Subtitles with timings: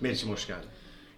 [0.00, 0.68] Meriç'im hoş geldin.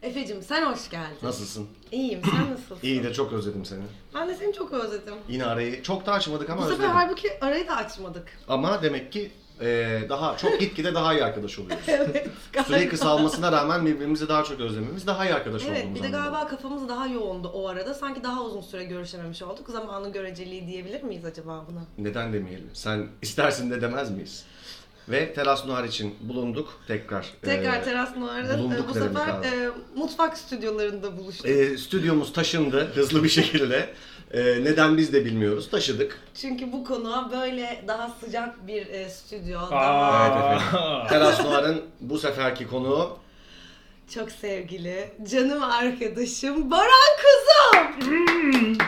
[0.03, 1.17] Efe'cim sen hoş geldin.
[1.23, 1.69] Nasılsın?
[1.93, 2.79] İyiyim sen nasılsın?
[2.83, 3.83] İyi de çok özledim seni.
[4.15, 5.15] Ben de seni çok özledim.
[5.29, 6.95] Yine arayı çok da açmadık ama Bu sefer özledim.
[6.95, 8.29] halbuki arayı da açmadık.
[8.49, 9.30] Ama demek ki
[9.61, 11.85] e, daha çok gitgide daha iyi arkadaş oluyoruz.
[11.88, 12.28] evet.
[12.67, 16.30] Süreyi kısalmasına rağmen birbirimizi daha çok özlememiz daha iyi arkadaş Evet olduğumuz bir de anlamında.
[16.30, 17.95] galiba kafamız daha yoğundu o arada.
[17.95, 19.69] Sanki daha uzun süre görüşememiş olduk.
[19.69, 22.06] Zamanın göreceliği diyebilir miyiz acaba buna?
[22.09, 22.70] Neden demeyelim?
[22.73, 24.45] Sen istersin de demez miyiz?
[25.11, 27.27] Ve Teras Noir için bulunduk tekrar.
[27.42, 31.46] Tekrar Ee, Teras Noir'da bulunduk bu sefer e, mutfak stüdyolarında buluştuk.
[31.46, 33.88] e, stüdyomuz taşındı hızlı bir şekilde.
[34.32, 35.70] E, neden biz de bilmiyoruz.
[35.70, 36.20] Taşıdık.
[36.34, 41.09] Çünkü bu konuğa böyle daha sıcak bir e, stüdyo, Evet daha efendim.
[41.09, 43.18] Teras Noir'ın bu seferki konuğu
[44.15, 46.90] çok sevgili canım arkadaşım Baran
[47.23, 48.79] Kuzum.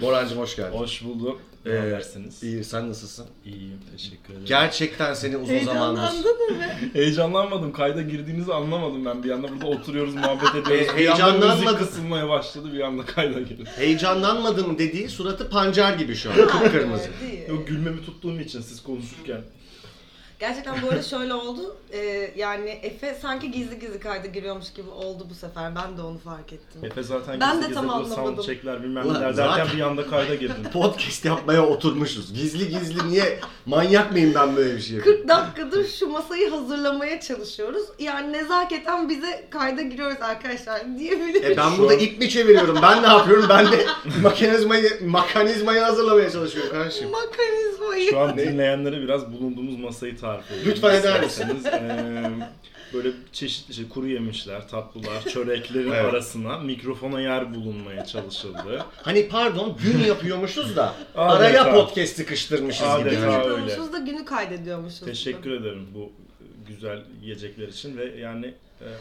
[0.02, 0.78] Borancım hoş geldin.
[0.78, 1.40] Hoş bulduk.
[1.66, 2.42] Ne Ee, habersiniz?
[2.42, 3.26] İyi, sen nasılsın?
[3.44, 4.46] İyiyim, teşekkür ederim.
[4.46, 6.00] Gerçekten seni uzun zamandır...
[6.02, 6.64] Heyecanlandın mı?
[6.92, 7.72] Heyecanlanmadım.
[7.72, 9.22] Kayda girdiğinizi anlamadım ben.
[9.22, 10.70] Bir anda burada oturuyoruz, muhabbet ediyoruz.
[10.70, 11.64] Ee, bir anda heyecanlanmadım.
[11.64, 12.72] müzik kısılmaya başladı.
[12.72, 13.66] Bir anda kayda girdim.
[13.76, 16.36] Heyecanlanmadım dediği suratı pancar gibi şu an.
[16.36, 17.08] Kıpkırmızı.
[17.48, 19.40] Yok gülmemi tuttuğum için siz konuşurken.
[20.40, 21.76] Gerçekten bu arada şöyle oldu.
[21.92, 25.72] Ee, yani Efe sanki gizli gizli kayda giriyormuş gibi oldu bu sefer.
[25.76, 26.84] Ben de onu fark ettim.
[26.84, 28.34] Efe zaten Ben gizli de gizli tam bu anlamadım.
[28.36, 30.56] soundcheckler bilmem Ulan neler derken zaten- bir anda kayda girdim.
[30.72, 32.34] Podcast yapmaya oturmuşuz.
[32.34, 33.40] Gizli gizli niye?
[33.66, 35.18] Manyak mıyım ben böyle bir şey yapayım?
[35.18, 37.82] 40 dakikadır şu masayı hazırlamaya çalışıyoruz.
[37.98, 41.50] Yani nezaketen bize kayda giriyoruz arkadaşlar diyebiliriz.
[41.50, 42.78] E ben burada an- ip mi çeviriyorum?
[42.82, 43.46] Ben ne yapıyorum?
[43.48, 43.86] Ben de
[44.22, 47.08] mekanizmayı, mekanizmayı hazırlamaya çalışıyorum kardeşim.
[47.08, 48.10] Mekanizmayı.
[48.10, 50.68] Şu an dinleyenlere biraz bulunduğumuz masayı tarif edeyim.
[50.70, 51.48] Lütfen eder misin?
[51.56, 52.48] İsterseniz, eee,
[52.94, 56.04] böyle çeşitli şey, kuru yemişler, tatlılar, çöreklerin Evet.
[56.04, 58.84] arasına mikrofona yer bulunmaya çalışıldı.
[59.02, 61.22] Hani pardon gün yapıyormuşuz da Adeta.
[61.36, 62.98] araya podcast sıkıştırmışız Adeta.
[63.08, 63.10] gibi.
[63.10, 63.32] Gün öyle.
[63.32, 65.00] yapıyormuşuz da günü kaydediyormuşuz.
[65.00, 66.12] Teşekkür ederim bu
[66.68, 68.54] güzel yiyecekler için ve yani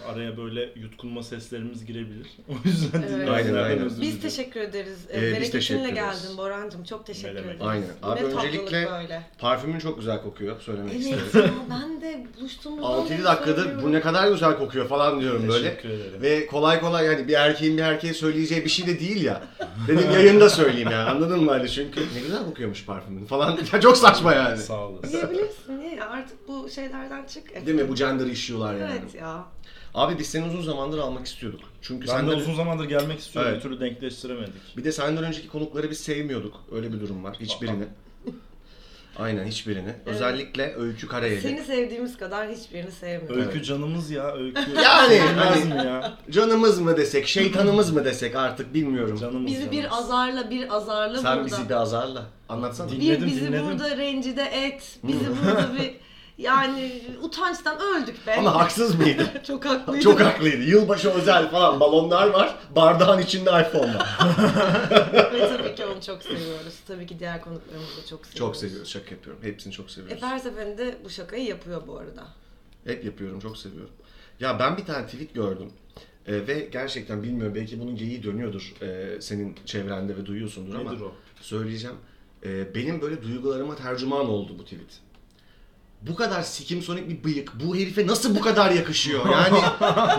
[0.07, 2.27] araya böyle yutkunma seslerimiz girebilir.
[2.49, 3.09] O yüzden Evet.
[3.09, 3.85] dinleyenlerden Aynen, aynen.
[3.85, 4.97] özür Biz teşekkür ederiz.
[5.09, 5.95] Ee, Ee, biz Bereketinle teşekkür ederiz.
[6.23, 6.83] geldin Borancığım.
[6.83, 7.61] Çok teşekkür ederiz.
[7.61, 7.87] Aynen.
[8.03, 9.23] Abi Ne öncelikle böyle.
[9.39, 11.19] parfümün çok güzel kokuyor söylemek isterim.
[11.33, 15.47] Evet ya ben de buluştuğumuzdan 6-7 beri dakikadır bu ne kadar güzel kokuyor falan diyorum
[15.47, 15.69] böyle.
[15.69, 16.21] Teşekkür ederim.
[16.21, 19.41] Ve kolay kolay yani bir erkeğin bir erkeğe söyleyeceği bir şey de değil ya.
[19.87, 21.71] Dedim yayında söyleyeyim ya anladın mı Ali?
[21.71, 23.59] Çünkü ne güzel kokuyormuş parfümün falan.
[23.73, 24.57] Ya çok saçma yani.
[24.57, 25.11] Sağ olasın.
[25.11, 27.65] Diyebilirsin niye artık bu şeylerden çık.
[27.65, 27.89] Değil mi?
[27.89, 28.91] Bu gender işiyorlar yani.
[29.01, 29.45] Evet ya.
[29.93, 31.59] Abi biz seni uzun zamandır almak istiyorduk.
[31.81, 33.51] Çünkü Ben de senden uzun zamandır gelmek istiyorum.
[33.51, 33.63] Evet.
[33.63, 34.77] Bir türlü denkleştiremedik.
[34.77, 36.55] bir de senden önceki konukları biz sevmiyorduk.
[36.71, 37.37] Öyle bir durum var.
[37.39, 37.83] Hiçbirini.
[39.19, 39.93] Aynen hiçbirini.
[40.05, 41.41] Özellikle Öykü Karayeli.
[41.41, 43.41] Seni sevdiğimiz kadar hiçbirini sevmiyorum.
[43.41, 44.61] Öykü canımız ya, öykü.
[44.83, 46.17] Yani, hani- ya?
[46.29, 49.17] Canımız mı desek, şeytanımız mı desek artık bilmiyorum.
[49.17, 49.99] Canımız Bizi bir canımız.
[50.03, 51.45] azarla bir azarla Sen burada.
[51.45, 52.25] bizi bir azarla.
[52.49, 52.89] Anlatsana.
[52.89, 53.65] Din- bir Dinledim, bizi dinledim.
[53.65, 54.99] burada rencide et.
[55.03, 55.91] Bizi burada bir
[56.39, 58.35] yani utançtan öldük be.
[58.35, 59.31] Ama haksız mıydı?
[59.47, 60.03] Çok haklıydı.
[60.03, 60.63] Çok haklıydı.
[60.63, 62.55] Yılbaşı özel falan balonlar var.
[62.75, 64.19] Bardağın içinde iPhone var.
[65.33, 66.79] Ve tabii ki onu çok seviyoruz.
[66.87, 68.37] Tabii ki diğer konuklarımızı da çok seviyoruz.
[68.37, 68.89] çok seviyoruz.
[68.89, 69.43] Şaka yapıyorum.
[69.43, 70.17] Hepsini çok seviyoruz.
[70.17, 72.27] Efe her seferinde bu şakayı yapıyor bu arada.
[72.85, 73.39] Hep yapıyorum.
[73.39, 73.93] Çok seviyorum.
[74.39, 75.71] Ya ben bir tane tweet gördüm.
[76.27, 81.01] Ee, ve gerçekten bilmiyorum belki bunun geyiği dönüyordur ee, senin çevrende ve duyuyorsundur ama Nedir
[81.01, 81.11] o?
[81.41, 81.95] söyleyeceğim.
[82.43, 84.99] Ee, benim böyle duygularıma tercüman oldu bu tweet.
[86.01, 89.25] Bu kadar sikim sonik bir bıyık bu herife nasıl bu kadar yakışıyor?
[89.29, 89.57] Yani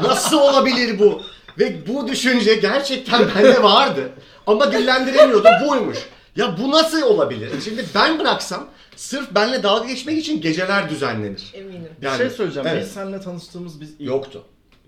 [0.02, 1.22] nasıl olabilir bu?
[1.58, 4.10] Ve bu düşünce gerçekten bende vardı.
[4.46, 5.98] Ama dillendiremiyordum buymuş.
[6.36, 7.50] Ya bu nasıl olabilir?
[7.64, 11.50] Şimdi ben bıraksam sırf benle dalga geçmek için geceler düzenlenir.
[11.54, 11.88] Eminim.
[12.00, 12.68] Bir Yani- şey söyleyeceğim.
[12.72, 12.82] Evet.
[12.84, 14.00] Biz seninle tanıştığımız biz ilk...
[14.08, 14.44] Yoktu.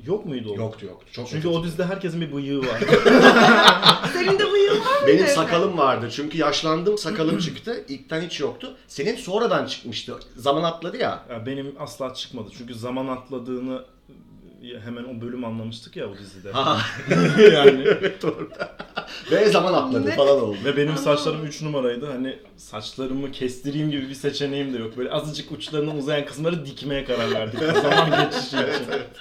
[0.06, 0.56] Yok muydu o?
[0.56, 1.06] Yoktu yoktu.
[1.12, 1.54] Çok Çünkü kötü.
[1.56, 2.80] o dizide herkesin bir bıyığı var.
[4.12, 5.06] Senin de bıyığın var mı?
[5.06, 7.84] Benim sakalım vardı çünkü yaşlandım sakalım çıktı.
[7.88, 8.76] İlkten hiç yoktu.
[8.88, 10.14] Senin sonradan çıkmıştı.
[10.36, 11.22] Zaman atladı ya.
[11.30, 12.48] Ya benim asla çıkmadı.
[12.58, 13.84] Çünkü zaman atladığını
[14.84, 16.48] hemen o bölüm anlamıştık ya o dizide.
[17.54, 18.50] Yani evet doğru.
[19.30, 20.14] Ve zaman atladı Ne?
[20.16, 20.56] falan oldu.
[20.64, 22.06] ve benim saçlarım 3 numaraydı.
[22.06, 24.96] Hani saçlarımı kestireyim gibi bir seçeneğim de yok.
[24.96, 27.60] Böyle azıcık uçlarından uzayan kısımları dikmeye karar verdik.
[27.82, 28.58] zaman geçişi için.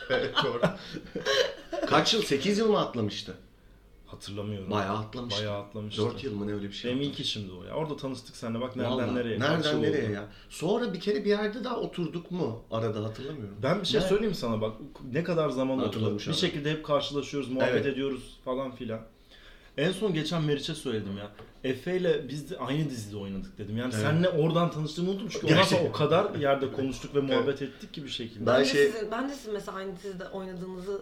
[0.09, 0.61] Evet doğru.
[1.87, 2.21] Kaç yıl?
[2.21, 3.33] 8 yıl mı atlamıştı?
[4.11, 4.71] Hatırlamıyorum.
[4.71, 5.41] Bayağı atlamıştı.
[5.41, 6.01] Bayağı atlamıştı.
[6.01, 7.27] 4 yıl mı ne öyle bir şey Benim ilk atlamış.
[7.27, 7.73] işimdi o ya.
[7.73, 9.15] Orada tanıştık seninle bak nereden Vallahi.
[9.15, 9.39] nereye.
[9.39, 10.13] Nereden nereye oldu.
[10.13, 10.25] ya?
[10.49, 12.63] Sonra bir kere bir yerde daha oturduk mu?
[12.71, 13.55] Arada hatırlamıyorum.
[13.63, 14.05] Ben bir şey Ne?
[14.05, 14.73] söyleyeyim sana bak.
[15.11, 15.87] Ne kadar zaman oldu.
[15.87, 17.85] Hatırlamış Bir şekilde hep karşılaşıyoruz, muhabbet Evet.
[17.85, 18.99] ediyoruz falan filan.
[19.77, 21.31] En son geçen Meriç'e söyledim ya.
[21.63, 23.77] Efe ile biz de aynı dizide oynadık dedim.
[23.77, 24.03] Yani Evet.
[24.05, 28.03] seninle oradan tanıştığımı unuttum çünkü ondan sonra o kadar yerde konuştuk ve muhabbet ettik ki
[28.03, 28.45] bir şekilde.
[28.45, 31.01] Ben Ben, de şey- sizin, ben de sizin mesela aynı dizide oynadığınızı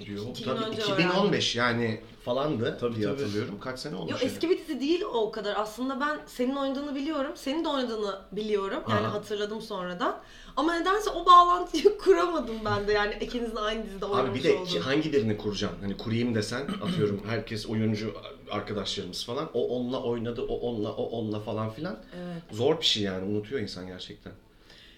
[0.00, 3.20] İki yıl Tabii önce 2015 yani falandı Tabii, diye tabii.
[3.22, 3.60] hatırlıyorum.
[3.60, 4.10] Kaç sene olmuş?
[4.10, 4.32] Yok yani.
[4.32, 5.56] eski bir dizi değil o kadar.
[5.56, 7.32] Aslında ben senin oynadığını biliyorum.
[7.34, 8.82] Senin de oynadığını biliyorum.
[8.90, 9.14] Yani Aha.
[9.14, 10.20] hatırladım sonradan.
[10.56, 12.92] Ama nedense o bağlantıyı kuramadım ben de.
[12.92, 14.64] Yani ikinizin aynı dizide oynamış Abi bir de olduğu.
[14.68, 15.80] ki hangi birini kuracaksın?
[15.80, 18.14] Hani kurayım desen atıyorum herkes oyuncu
[18.50, 19.50] arkadaşlarımız falan.
[19.54, 21.96] O onunla oynadı, o onunla, o onunla falan filan.
[22.16, 22.42] Evet.
[22.52, 24.32] Zor bir şey yani unutuyor insan gerçekten.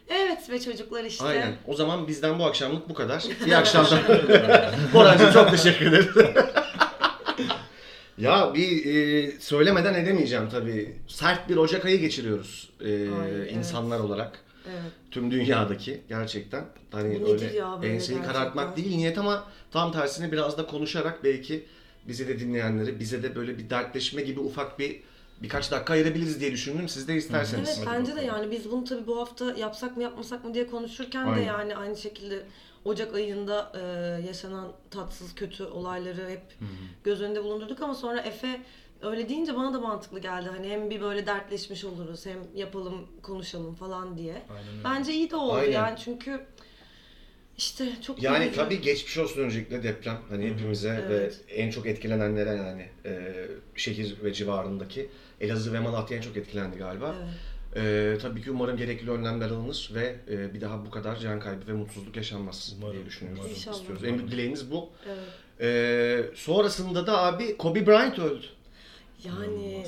[0.08, 1.25] Evet ve çocuklar işte.
[1.25, 1.55] Aynen.
[1.67, 3.25] O zaman bizden bu akşamlık bu kadar.
[3.47, 4.03] İyi akşamlar.
[4.94, 6.12] Borancığım çok teşekkür ederim.
[8.19, 10.97] ya bir e, söylemeden edemeyeceğim tabii.
[11.08, 13.53] Sert bir Ocak ayı geçiriyoruz e, Ay, evet.
[13.53, 14.41] insanlar olarak.
[14.67, 14.93] Evet.
[15.11, 16.64] Tüm dünyadaki gerçekten.
[16.93, 18.32] Hani Bu nedir öyle ya böyle enseyi gerçekten?
[18.32, 21.67] karartmak değil niyet ama tam tersine biraz da konuşarak belki
[22.08, 25.00] bizi de dinleyenleri bize de böyle bir dertleşme gibi ufak bir
[25.42, 26.88] birkaç dakika ayırabiliriz diye düşündüm.
[26.88, 27.78] Siz de isterseniz.
[27.78, 31.26] Evet bence de yani biz bunu tabii bu hafta yapsak mı yapmasak mı diye konuşurken
[31.26, 31.46] de Aynen.
[31.46, 32.42] yani aynı şekilde
[32.84, 33.80] Ocak ayında e,
[34.26, 36.42] yaşanan tatsız kötü olayları hep
[37.04, 38.60] göz önünde bulundurduk ama sonra Efe
[39.02, 40.48] öyle deyince bana da mantıklı geldi.
[40.56, 44.32] Hani hem bir böyle dertleşmiş oluruz hem yapalım konuşalım falan diye.
[44.50, 44.84] Aynen.
[44.84, 45.72] Bence iyi de oldu Aynen.
[45.72, 46.40] yani çünkü
[47.58, 48.56] işte çok Yani üzücü.
[48.56, 50.18] tabii geçmiş olsun öncelikle deprem.
[50.28, 51.40] Hani hepimize Evet.
[51.48, 53.34] ve en çok etkilenenlere yani e,
[53.76, 55.10] şehir ve civarındaki
[55.40, 57.14] Elazığ ve Malatya en çok etkilendi galiba.
[57.18, 57.34] Evet.
[58.16, 61.66] E, tabii ki umarım gerekli önlemler alınır ve e, bir daha bu kadar can kaybı
[61.66, 63.40] ve mutsuzluk yaşanmaz Umarım, diye düşünüyoruz.
[63.42, 63.56] umarım.
[63.56, 63.76] İnşallah.
[63.76, 64.04] istiyoruz.
[64.04, 64.88] En büyük dileğimiz bu.
[65.06, 65.18] Evet.
[65.60, 68.46] E, sonrasında da abi Kobe Bryant öldü.
[69.24, 69.84] Yani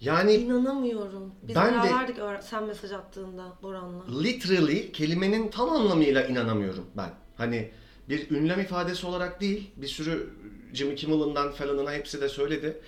[0.00, 1.32] Yani inanamıyorum.
[1.42, 4.20] Biz Ben de- beraberdik sen mesaj attığında Boran'la.
[4.22, 7.10] literally kelimenin tam anlamıyla inanamıyorum ben.
[7.36, 7.70] Hani
[8.08, 10.30] bir ünlem ifadesi olarak değil, bir sürü
[10.74, 12.80] Jimmy Kimmel'ından falanına hepsi de söyledi.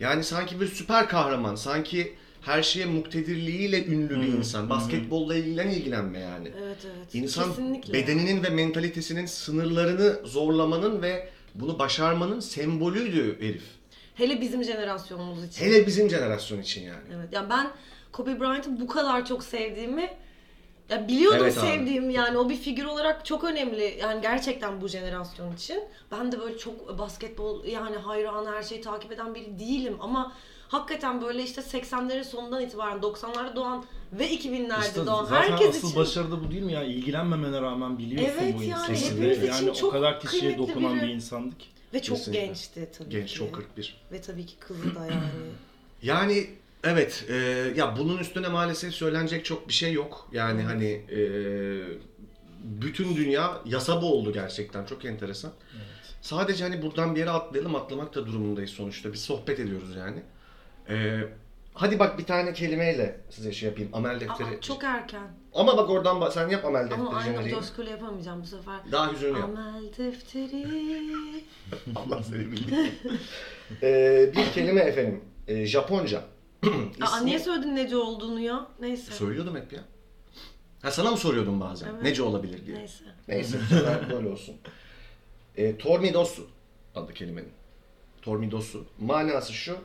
[0.00, 4.70] Yani sanki bir süper kahraman, sanki her şeye muktedirliğiyle ünlü bir insan.
[4.70, 6.48] Basketbolla ilgilen ilgilenme yani.
[6.62, 7.14] Evet evet.
[7.14, 7.92] İnsan Kesinlikle.
[7.92, 13.62] bedeninin ve mentalitesinin sınırlarını zorlamanın ve bunu başarmanın sembolüydü herif.
[14.14, 15.64] Hele bizim jenerasyonumuz için.
[15.64, 17.04] Hele bizim jenerasyon için yani.
[17.16, 17.28] Evet.
[17.32, 17.70] Yani ben
[18.12, 20.10] Kobe Bryant'ı bu kadar çok sevdiğimi
[20.90, 21.66] ya biliyordum Evet abi.
[21.66, 25.80] sevdiğimi yani o bir figür olarak çok önemli yani gerçekten bu jenerasyon için.
[26.12, 30.32] Ben de böyle çok basketbol yani hayran her şeyi takip eden biri değilim ama
[30.68, 35.88] hakikaten böyle işte 80'lerin sonundan itibaren 90'larda doğan ve 2000'lerde İşte doğan zaten herkes asıl
[35.88, 36.82] için başarı da bu değil mi ya?
[36.82, 39.26] İlgilenmemene rağmen biliyorsun Evet bu yani insanı.
[39.34, 41.02] için yani çok o kadar kişiye dokunan biri.
[41.06, 41.66] bir insandık ki.
[41.94, 42.46] ve çok Kesinlikle.
[42.46, 43.34] gençti tabii Genç ki.
[43.34, 43.96] çok 41.
[44.12, 45.20] Ve tabii ki kızı da yani.
[46.02, 46.46] Yani
[46.86, 47.34] evet e,
[47.76, 50.28] ya bunun üstüne maalesef söylenecek çok bir şey yok.
[50.32, 51.20] Yani hani e,
[52.62, 55.52] bütün dünya yasa boğuldu gerçekten çok enteresan.
[56.20, 59.12] Sadece hani buradan bir yere atlayalım atlamak da durumundayız sonuçta.
[59.12, 60.22] Biz sohbet ediyoruz yani.
[60.88, 61.20] E,
[61.74, 63.90] hadi bak bir tane kelimeyle size şey yapayım.
[63.92, 64.48] Amel defteri.
[64.48, 65.28] Aa, çok erken.
[65.54, 68.80] Ama bak oradan bak, sen yap amel defteri Ama aynı coşkuyla yapamayacağım bu sefer.
[68.92, 69.48] Daha hüzünlü yap.
[69.48, 70.66] Amel defteri.
[71.96, 72.94] Allah seni bildiğin.
[73.82, 75.20] e, bir kelime efendim.
[75.48, 76.22] E, Japonca.
[77.00, 78.66] Aa, niye söyledin nece olduğunu ya?
[78.80, 79.12] Neyse.
[79.12, 79.80] Söylüyordum hep ya.
[80.82, 81.88] Ha sana mı soruyordum bazen?
[81.92, 82.02] Evet.
[82.02, 82.76] Nece olabilir diye.
[82.78, 83.04] Neyse.
[83.28, 84.56] Neyse bu sefer böyle olsun.
[85.56, 86.46] E, tormidosu
[86.94, 87.52] adı kelimenin.
[88.22, 88.84] Tormidosu.
[89.00, 89.76] Manası şu.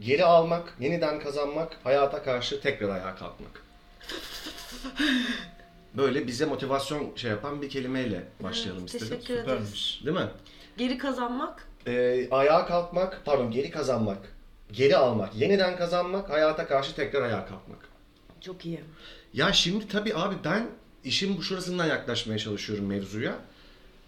[0.00, 3.62] Geri almak, yeniden kazanmak, hayata karşı tekrar ayağa kalkmak.
[5.96, 9.08] Böyle bize motivasyon şey yapan bir kelimeyle başlayalım Evet, istedim.
[9.16, 9.46] teşekkür ederiz.
[9.48, 10.00] Süpermiş.
[10.04, 10.28] Değil mi?
[10.76, 11.68] Geri kazanmak.
[11.86, 14.18] E, ayağa kalkmak, pardon geri kazanmak,
[14.72, 17.88] geri almak, yeniden kazanmak, hayata karşı tekrar ayağa kalkmak.
[18.40, 18.80] Çok iyi.
[19.34, 20.66] Ya şimdi tabii abi ben
[21.04, 23.38] işin bu şurasından yaklaşmaya çalışıyorum mevzuya.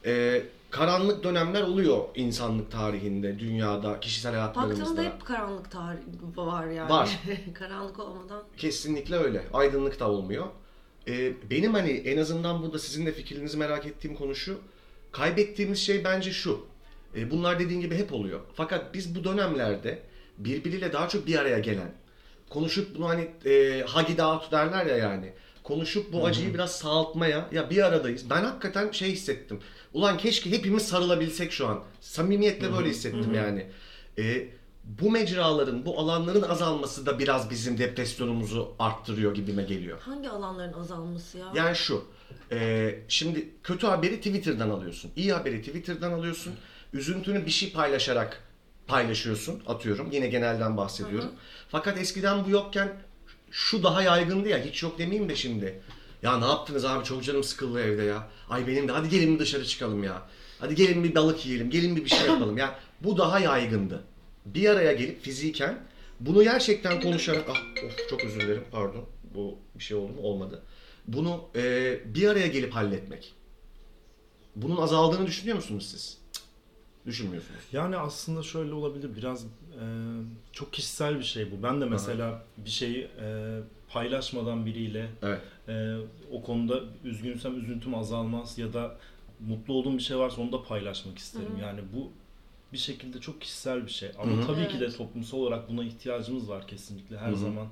[0.07, 4.81] Ee, karanlık dönemler oluyor insanlık tarihinde, dünyada, kişisel hayatlarımızda.
[4.81, 6.01] Baktığımda hep karanlık tarih
[6.37, 6.91] var yani.
[6.91, 7.19] Var.
[7.55, 8.43] karanlık olmadan.
[8.57, 9.45] Kesinlikle öyle.
[9.53, 10.47] Aydınlık da olmuyor.
[11.09, 14.59] Ee, benim hani en azından burada sizin de fikrinizi merak ettiğim konu şu.
[15.13, 16.67] Kaybettiğimiz şey bence şu.
[17.17, 18.41] Ee, bunlar dediğin gibi hep oluyor.
[18.55, 20.03] Fakat biz bu dönemlerde
[20.45, 21.93] birbiriyle daha çok bir araya gelen,
[22.49, 23.79] konuşup bunu hani e,
[24.09, 25.33] it out derler ya yani.
[25.63, 28.31] Konuşup bu acıyı biraz sağaltmaya ya bir aradayız.
[28.31, 29.61] Ben hakikaten şey hissettim.
[29.93, 31.83] Ulan keşke hepimiz sarılabilsek şu an.
[32.01, 33.67] Samimiyetle böyle hissettim yani.
[34.19, 34.49] E,
[34.85, 40.01] bu mecraların, bu alanların azalması da biraz bizim depresyonumuzu arttırıyor gibime geliyor.
[40.01, 41.53] Hangi alanların azalması ya?
[41.55, 42.05] Yani şu,
[42.53, 46.55] e, şimdi kötü haberi Twitter'dan alıyorsun, iyi haberi Twitter'dan alıyorsun,
[46.93, 48.43] üzüntünü bir şey paylaşarak
[48.91, 50.11] paylaşıyorsun, atıyorum.
[50.13, 51.31] Yine genelden bahsediyorum.
[51.69, 52.93] Fakat eskiden bu yokken
[53.51, 55.81] şu daha yaygındı ya, hiç yok demeyeyim de şimdi.
[56.23, 58.29] Ya ne yaptınız abi çok canım sıkıldı evde ya.
[58.49, 60.23] Ay benim de hadi gelin dışarı çıkalım ya.
[60.59, 62.79] Hadi gelin bir balık yiyelim, gelin bir bir şey yapalım ya.
[63.01, 64.03] Bu daha yaygındı.
[64.47, 65.79] Bir araya gelip fiziken
[66.21, 69.05] bunu gerçekten konuşarak ah of çok özür dilerim pardon
[69.35, 70.63] bu bir şey oldu mu olmadı.
[71.09, 73.35] Bunu e, bir araya gelip halletmek.
[74.57, 76.20] Bunun azaldığını düşünüyor musunuz siz?
[77.07, 77.61] Düşünmüyorsunuz?
[77.73, 79.49] Yani aslında şöyle olabilir biraz e,
[80.53, 81.63] çok kişisel bir şey bu.
[81.63, 85.41] Ben de mesela bir şeyi e, paylaşmadan biriyle Evet.
[85.69, 85.97] e,
[86.33, 88.97] o konuda üzgünsem üzüntüm azalmaz ya da
[89.41, 91.57] mutlu olduğum bir şey varsa onu da paylaşmak isterim.
[91.61, 92.11] Yani bu
[92.73, 94.11] bir şekilde çok kişisel bir şey.
[94.19, 94.47] Ama Hı hı.
[94.47, 94.97] tabii ki de Evet.
[94.97, 97.37] toplumsal olarak buna ihtiyacımız var kesinlikle her Hı hı.
[97.37, 97.67] zaman.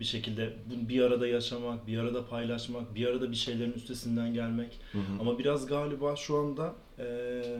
[0.00, 0.52] Bir şekilde
[0.88, 4.78] bir arada yaşamak, bir arada paylaşmak, bir arada bir şeylerin üstesinden gelmek.
[4.92, 5.02] Hı hı.
[5.20, 7.58] Ama biraz galiba şu anda eee,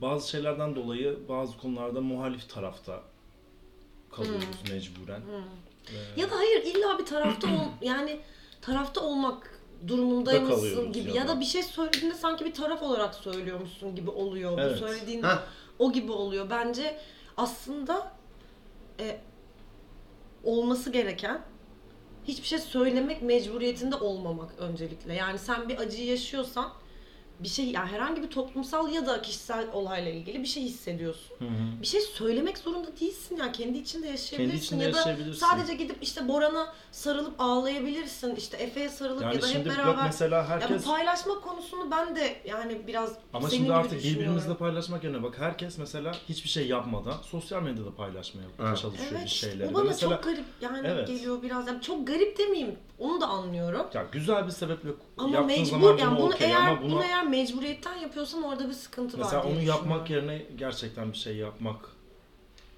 [0.00, 3.02] bazı şeylerden dolayı bazı konularda muhalif tarafta
[4.12, 5.20] kalıyoruz mecburen.
[5.20, 7.50] Eee, Ya da hayır illa bir tarafta ol
[7.82, 8.20] yani
[8.60, 9.44] tarafta olmak
[9.82, 11.28] Da durumundaymışsın gibi ya ya da.
[11.36, 14.58] da bir şey söylediğinde sanki bir taraf olarak söylüyormuşsun gibi oluyor.
[14.58, 14.74] Evet.
[14.82, 15.24] Bu söylediğin
[15.78, 16.50] o gibi oluyor.
[16.50, 16.98] Bence
[17.36, 18.12] aslında
[19.00, 19.20] e,
[20.44, 21.42] olması gereken
[22.24, 25.14] hiçbir şey söylemek mecburiyetinde olmamak öncelikle.
[25.14, 26.72] Yani sen bir acıyı yaşıyorsan
[27.40, 31.36] bir şey yani herhangi bir toplumsal ya da kişisel olayla ilgili bir şey hissediyorsun.
[31.38, 31.80] Hı hı.
[31.82, 35.46] Bir şey söylemek zorunda değilsin yani kendi içinde yaşayabilirsin içinde ya da yaşayabilirsin.
[35.46, 38.36] sadece gidip işte Boran'a sarılıp ağlayabilirsin.
[38.36, 42.16] işte Efe'ye sarılıp Yani ya da hep beraber mesela ya bu herkes paylaşma konusunu ben
[42.16, 46.66] de yani biraz ama senin şimdi artık birbirimizle paylaşmak yerine bak herkes mesela hiçbir şey
[46.68, 48.78] yapmadan sosyal medyada paylaşmaya Evet.
[48.78, 49.68] çalışıyor bir Evet şeyleri.
[49.68, 51.08] o Ve bana mesela çok garip yani Evet.
[51.08, 51.66] geliyor biraz.
[51.66, 53.86] Yani çok garip demeyeyim onu da anlıyorum.
[53.94, 56.90] ya güzel bir sebeple Ama yaptığın mecbur zaman yani bunu bunu okey eğer ama buna
[56.92, 61.18] bunu eğer mecburiyetten yapıyorsan orada bir sıkıntı mesela var diye onu yapmak yerine gerçekten bir
[61.18, 61.90] şey yapmak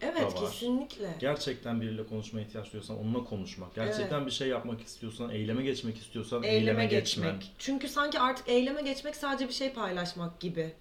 [0.01, 0.51] Evet da var.
[0.51, 1.15] kesinlikle.
[1.21, 3.75] Gerçekten biriyle konuşmaya ihtiyaç duyuyorsan onunla konuşmak.
[3.75, 7.33] Gerçekten bir şey yapmak istiyorsan, eyleme geçmek istiyorsan eyleme, Eyleme geçmek.
[7.33, 7.53] geçmek.
[7.59, 10.73] Çünkü sanki artık eyleme geçmek sadece bir şey paylaşmak gibi.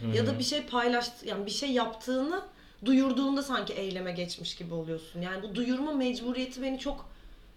[0.00, 0.26] Hı Ya hı.
[0.26, 2.42] da bir şey paylaş yani bir şey yaptığını
[2.84, 5.20] duyurduğunda sanki eyleme geçmiş gibi oluyorsun.
[5.20, 7.08] Yani bu duyurma mecburiyeti beni çok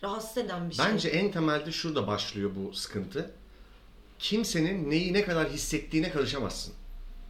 [0.04, 0.86] rahatsız eden bir şey.
[0.86, 3.32] Bence en temelde şurada başlıyor bu sıkıntı.
[4.20, 6.74] Kimsenin neyi ne kadar hissettiğine karışamazsın.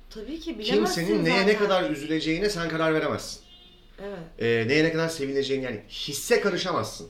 [0.10, 1.58] tabii ki bilemezsin Kimsenin neye ne zaten.
[1.60, 3.42] kadar üzüleceğine sen karar veremezsin.
[4.04, 4.20] Evet.
[4.40, 7.08] Ee, neye ne kadar sevineceğini yani hisse karışamazsın.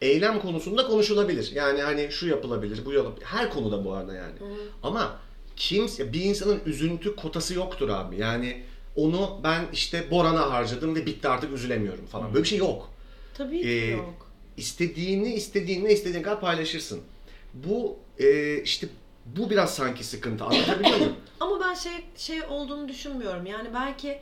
[0.00, 1.52] Eylem konusunda konuşulabilir.
[1.54, 3.24] Yani hani şu yapılabilir, bu yapılabilir.
[3.26, 4.34] Her konuda bu arada yani.
[4.82, 5.18] Ama
[5.56, 8.16] kimse bir insanın üzüntü kotası yoktur abi.
[8.16, 8.62] Yani
[8.96, 12.32] onu ben işte Boran'a harcadım ve bitti artık üzülemiyorum falan.
[12.34, 12.90] Böyle bir şey yok.
[13.34, 14.27] Tabii ki Ee, yok.
[14.58, 17.00] İstediğini istediğinle istediğin kadar paylaşırsın.
[17.54, 18.88] Bu e, işte
[19.26, 20.44] bu biraz sanki sıkıntı.
[20.44, 21.16] Anlatabiliyor muyum?
[21.40, 23.46] Ama ben şey şey olduğunu düşünmüyorum.
[23.46, 24.20] Yani belki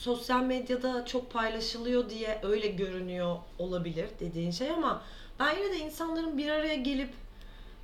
[0.00, 5.02] sosyal medyada çok paylaşılıyor diye öyle görünüyor olabilir dediğin şey ama
[5.40, 7.10] ben yine de insanların bir araya gelip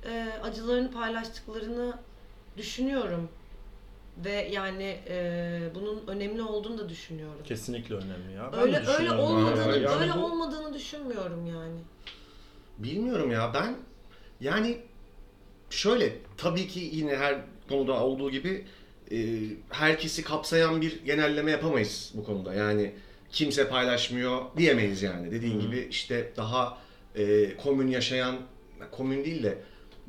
[0.05, 1.93] e, acılarını paylaştıklarını
[2.57, 3.29] düşünüyorum.
[4.25, 7.41] Ve yani e, bunun önemli olduğunu da düşünüyorum.
[7.43, 8.49] Kesinlikle önemli ya.
[8.53, 9.19] Ben de Öyle öyle düşünüyorum.
[9.19, 11.79] olmadığını Yani öyle bu- olmadığını düşünmüyorum yani.
[12.77, 13.75] Bilmiyorum ya ben
[14.41, 14.77] yani
[15.69, 17.37] şöyle tabii ki yine her
[17.69, 18.65] konuda olduğu gibi
[19.11, 19.17] e,
[19.69, 22.53] herkesi kapsayan bir genelleme yapamayız bu konuda.
[22.53, 22.93] Yani
[23.31, 25.31] kimse paylaşmıyor diyemeyiz yani.
[25.31, 26.77] Dediğin gibi işte daha
[27.15, 28.35] e, komün yaşayan,
[28.91, 29.57] komün değil de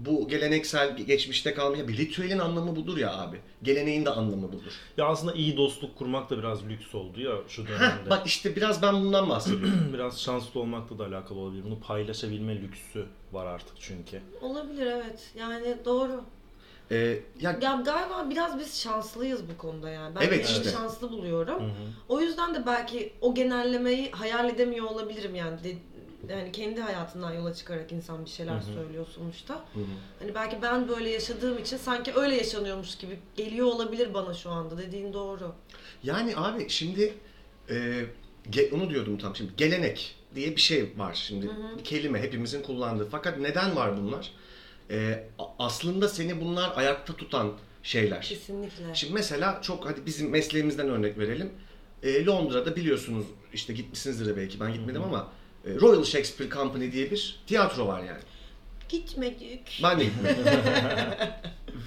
[0.06, 3.40] bu geleneksel geçmişte kalmış bir ritüelin anlamı budur ya abi.
[3.62, 4.72] Geleneğin de anlamı budur.
[4.96, 8.10] Ya aslında iyi dostluk kurmak da biraz lüks oldu ya şu Heh, dönemde.
[8.10, 9.88] bak işte biraz ben bundan bahsediyorum.
[9.94, 11.64] biraz şanslı olmakla da alakalı olabilir.
[11.64, 14.20] Bunu paylaşabilme lüksü var artık çünkü.
[14.40, 15.30] Olabilir evet.
[15.38, 16.20] Yani doğru.
[16.90, 16.96] E,
[17.40, 20.14] ya Ya galiba biraz biz şanslıyız bu konuda yani.
[20.16, 20.70] Ben Evet kendimi işte.
[20.78, 21.60] şanslı buluyorum.
[21.60, 21.72] Hı hı.
[22.08, 25.64] O yüzden de belki o genellemeyi hayal edemiyor olabilirim yani.
[25.64, 25.68] De,
[26.28, 28.72] yani kendi hayatından yola çıkarak insan bir şeyler Hı hı.
[28.74, 29.54] söylüyor sonuçta.
[29.54, 29.84] Hı hı.
[30.18, 34.78] Hani belki ben böyle yaşadığım için sanki öyle yaşanıyormuş gibi geliyor olabilir bana şu anda.
[34.78, 35.52] Dediğin doğru.
[36.02, 37.14] Yani abi şimdi
[37.70, 38.04] e,
[38.50, 43.08] ge- onu diyordum tam şimdi gelenek diye bir şey var şimdi bir kelime hepimizin kullandığı
[43.10, 44.32] fakat neden var bunlar?
[44.90, 45.24] E,
[45.58, 48.22] aslında seni bunlar ayakta tutan şeyler.
[48.22, 48.94] Kesinlikle.
[48.94, 51.50] Şimdi mesela çok hadi bizim mesleğimizden örnek verelim.
[52.02, 57.10] E, Londra'da biliyorsunuz işte gitmişsinizdir de belki ben gitmedim ama e, Royal Shakespeare Company diye
[57.10, 58.20] bir tiyatro var yani.
[58.88, 59.80] Gitmedik.
[59.82, 60.44] Ben de gitmedim.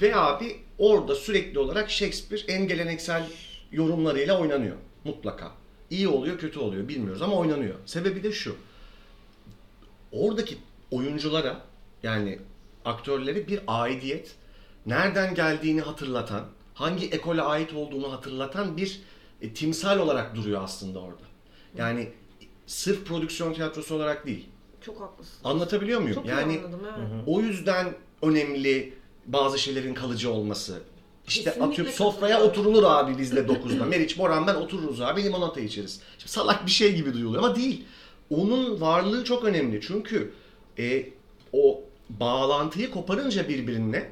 [0.01, 3.23] Ve abi orada sürekli olarak Shakespeare en geleneksel
[3.71, 4.75] yorumlarıyla oynanıyor.
[5.03, 5.51] Mutlaka.
[5.89, 7.75] İyi oluyor, kötü oluyor bilmiyoruz ama oynanıyor.
[7.85, 8.55] Sebebi de şu.
[10.11, 10.57] Oradaki
[10.91, 11.61] oyunculara
[12.03, 12.39] yani
[12.85, 14.35] aktörlere bir aidiyet,
[14.85, 19.01] nereden geldiğini hatırlatan, hangi ekole ait olduğunu hatırlatan bir
[19.41, 21.23] e, timsal olarak duruyor aslında orada.
[21.77, 22.11] Yani
[22.67, 24.49] sırf prodüksiyon tiyatrosu olarak değil.
[24.81, 25.33] Çok haklısın.
[25.43, 26.15] Anlatabiliyor muyum?
[26.15, 27.23] Çok yani iyi anladım evet.
[27.27, 28.93] o yüzden önemli
[29.25, 30.81] bazı şeylerin kalıcı olması.
[31.27, 33.85] İşte Kesinlikle atıyorum sofraya oturulur abi bizle 9'da.
[33.85, 36.01] Meriç, Boran ben otururuz abi limonata içeriz.
[36.17, 37.85] Şimdi salak bir şey gibi duyuluyor ama değil.
[38.29, 39.81] Onun varlığı çok önemli.
[39.81, 40.33] Çünkü
[40.79, 41.09] e,
[41.53, 44.09] o bağlantıyı koparınca birbirine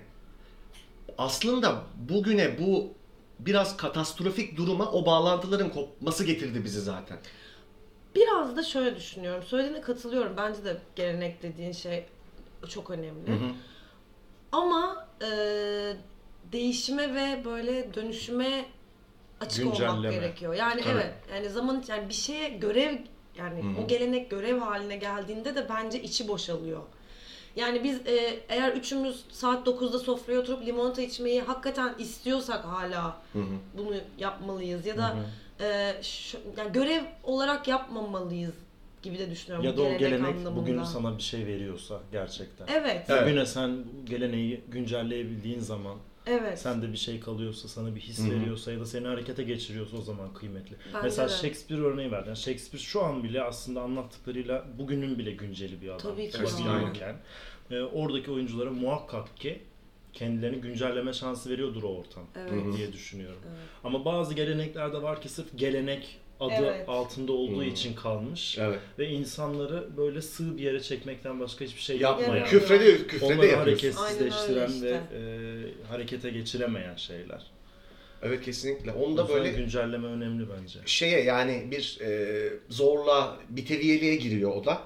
[1.17, 2.93] aslında bugüne bu
[3.39, 7.17] biraz katastrofik duruma o bağlantıların kopması getirdi bizi zaten.
[8.15, 9.43] Biraz da şöyle düşünüyorum.
[9.43, 10.33] Söylediğine katılıyorum.
[10.37, 12.05] Bence de gelenek dediğin şey
[12.69, 13.27] çok önemli.
[13.31, 13.51] Hı hı.
[14.51, 15.27] Ama e,
[16.51, 18.65] değişime ve böyle dönüşüme
[19.41, 20.15] açık olmak Güncelleme.
[20.15, 20.53] gerekiyor.
[20.53, 20.93] Yani Tabii.
[20.93, 21.13] evet.
[21.35, 22.97] Yani zaman yani bir şeye görev
[23.37, 23.83] yani Hı hı.
[23.83, 26.81] o gelenek görev haline geldiğinde de bence içi boşalıyor.
[27.55, 33.39] Yani biz e, eğer üçümüz saat 9'da sofraya oturup limonata içmeyi hakikaten istiyorsak hala Hı
[33.39, 33.45] hı.
[33.77, 35.17] bunu yapmalıyız ya Hı da hı.
[35.61, 38.53] E, şu- yani görev olarak yapmamalıyız
[39.03, 39.65] gibi de düşünüyorum.
[39.65, 40.55] Ya da o gelenek anlamında.
[40.55, 42.67] bugün sana bir şey veriyorsa gerçekten.
[42.67, 43.05] Evet.
[43.09, 43.23] Evet.
[43.23, 46.59] Bugüne sen geleneği güncelleyebildiğin zaman Evet.
[46.59, 48.31] sende bir şey kalıyorsa, sana bir his Hı hı.
[48.39, 50.75] veriyorsa ya da seni harekete geçiriyorsa o zaman kıymetli.
[50.93, 51.33] Bence Mesela de.
[51.33, 52.33] Shakespeare örneği verdin.
[52.33, 55.97] Shakespeare şu an bile aslında anlattıklarıyla bugünün bile günceli bir adam.
[55.97, 56.81] Tabii ki O ya.
[56.81, 57.15] bilirken.
[57.71, 59.59] Ee, oradaki oyunculara muhakkak ki
[60.13, 62.77] kendilerini güncelleme şansı veriyordur o ortam Evet.
[62.77, 63.39] Diye düşünüyorum.
[63.47, 63.59] Evet.
[63.83, 66.89] Ama bazı geleneklerde var ki sırf gelenek adı Evet.
[66.89, 67.65] altında olduğu Hı.
[67.65, 68.79] için kalmış Evet.
[68.99, 72.21] ve insanları böyle sığ bir yere çekmekten başka hiçbir şey Yapma.
[72.21, 72.61] yapmayan, Yapıyor.
[72.61, 73.91] Küfrede, küfrede onları yapıyorsun.
[73.97, 77.41] hareketsizleştiren Aynen öyle ve e, harekete geçiremeyen şeyler.
[78.23, 78.91] Evet kesinlikle.
[78.91, 80.79] Onda yüzden böyle güncelleme önemli bence.
[80.85, 84.81] şeye yani bir e, zorla bir teviyeliğe giriyor o da.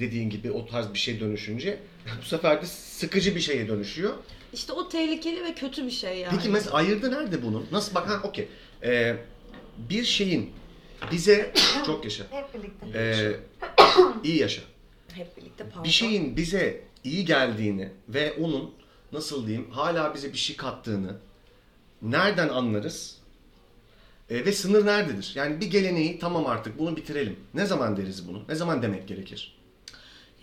[0.00, 1.78] Dediğin gibi o tarz bir şey dönüşünce
[2.22, 4.14] bu sefer de sıkıcı bir şeye dönüşüyor.
[4.52, 6.36] İşte o tehlikeli ve kötü bir şey yani.
[6.36, 7.64] Peki mesela ayırdı nerede bunu?
[7.72, 8.48] Nasıl bak ha okey.
[8.82, 9.16] E,
[9.78, 10.50] bir şeyin
[11.12, 11.52] bize
[11.86, 12.24] çok yaşa.
[12.30, 12.98] Hep birlikte.
[12.98, 13.36] E,
[14.24, 14.62] iyi yaşa.
[15.12, 15.84] Hep birlikte pardon.
[15.84, 18.74] Bir şeyin bize iyi geldiğini ve onun
[19.12, 21.16] nasıl diyeyim hala bize bir şey kattığını
[22.02, 23.18] nereden anlarız?
[24.30, 25.32] E, ve sınır nerededir?
[25.34, 27.36] Yani bir geleneği tamam artık bunu bitirelim.
[27.54, 28.42] Ne zaman deriz bunu?
[28.48, 29.53] Ne zaman demek gerekir?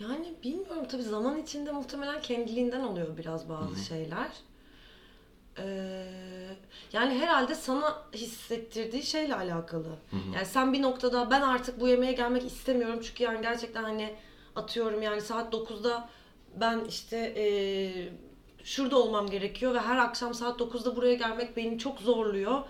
[0.02, 4.28] Yani bilmiyorum tabii zaman içinde muhtemelen kendiliğinden oluyor biraz bazı şeyler.
[5.58, 6.04] Ee,
[6.92, 9.96] yani herhalde sana hissettirdiği şeyle alakalı.
[10.34, 14.14] Yani sen bir noktada ben artık bu yemeğe gelmek istemiyorum çünkü yani gerçekten hani
[14.56, 16.08] atıyorum yani saat 9'da
[16.60, 18.08] ben işte ee,
[18.64, 22.60] şurada olmam gerekiyor ve her akşam saat 9'da buraya gelmek beni çok zorluyor.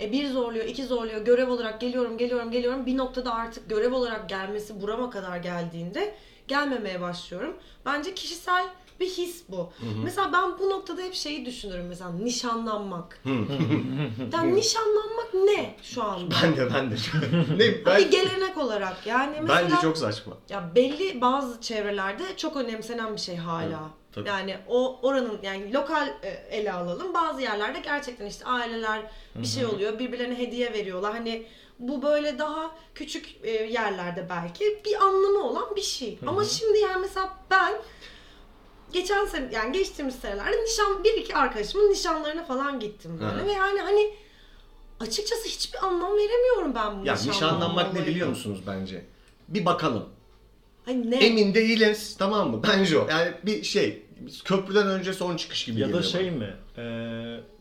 [0.00, 1.24] E, bir zorluyor, iki zorluyor.
[1.24, 2.86] Görev olarak geliyorum, geliyorum, geliyorum.
[2.86, 6.14] Bir noktada artık görev olarak gelmesi burama kadar geldiğinde
[6.48, 7.56] gelmemeye başlıyorum.
[7.86, 8.66] Bence kişisel
[9.00, 9.72] bir his bu.
[10.04, 13.20] Mesela ben bu noktada hep şeyi düşünürüm mesela nişanlanmak.
[14.32, 16.34] yani nişanlanmak ne şu anda?
[16.42, 16.94] Ben de ben de.
[17.58, 20.34] ne, ben, Bir gelenek olarak yani mesela bence çok saçma.
[20.48, 23.64] ya belli bazı çevrelerde çok önemsenen bir şey hala.
[23.64, 24.28] Evet, tabii.
[24.28, 27.14] yani o oranın yani lokal e, ele alalım.
[27.14, 29.02] Bazı yerlerde gerçekten işte aileler
[29.34, 29.98] bir şey oluyor.
[29.98, 31.12] Birbirlerine hediye veriyorlar.
[31.12, 31.46] Hani
[31.78, 36.18] bu böyle daha küçük e, yerlerde belki bir anlamı olan bir şey.
[36.26, 37.74] Ama şimdi yani mesela ben
[38.92, 43.46] geçen sene yani geçtiğimiz senelerde nişan bir iki arkadaşımın nişanlarına falan gittim böyle Hı.
[43.46, 44.14] ve yani hani
[45.00, 48.06] açıkçası hiçbir anlam veremiyorum ben bu Ya nişanlanma nişanlanmak ne olayına.
[48.06, 49.04] biliyor musunuz bence?
[49.48, 50.08] Bir bakalım.
[50.84, 51.16] Hani ne?
[51.16, 52.60] Emin değiliz tamam mı?
[52.68, 53.06] Bence o.
[53.10, 54.02] Yani bir şey
[54.44, 56.36] köprüden önce son çıkış gibi Ya da şey bana.
[56.36, 56.50] mi?
[56.78, 56.84] e,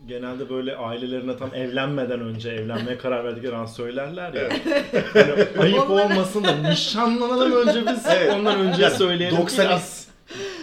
[0.07, 4.49] genelde böyle ailelerine tam evlenmeden önce evlenmeye karar verdikleri an söylerler ya.
[5.13, 8.05] Hani ayıp Onları- olmasın da nişanlanalım önce biz.
[8.17, 8.33] Evet.
[8.33, 9.37] Ondan önce Yani söyleyelim.
[9.37, 10.07] 90 biraz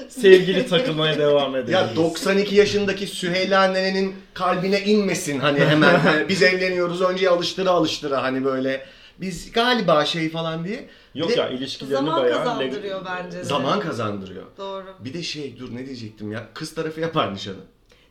[0.09, 1.73] sevgili takılmaya devam edelim.
[1.73, 8.23] Ya 92 yaşındaki Süheyla nenenin kalbine inmesin hani hemen hani biz evleniyoruz önce alıştıra alıştıra
[8.23, 8.87] hani böyle
[9.21, 10.85] biz galiba şey falan diye.
[11.15, 13.45] Yok ya ilişkilerini Zaman bayağı kazandırıyor bence de.
[13.45, 14.45] zaman kazandırıyor.
[14.59, 14.85] Doğru.
[15.01, 17.57] Bir de şey dur ne diyecektim ya kız tarafı yapar nişanı.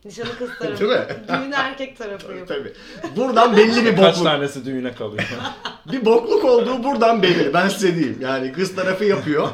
[0.05, 0.79] Nişanı kız tarafı.
[0.79, 1.05] Değil mi?
[1.27, 2.47] Düğünü erkek tarafı yapıyor.
[2.47, 2.73] tabii.
[3.15, 4.23] Buradan belli bir Kaç bokluk.
[4.23, 5.23] tanesi düğüne kalıyor.
[5.91, 7.53] Bir bokluk olduğu buradan belli.
[7.53, 8.17] Ben size diyeyim.
[8.21, 9.49] Yani kız tarafı yapıyor.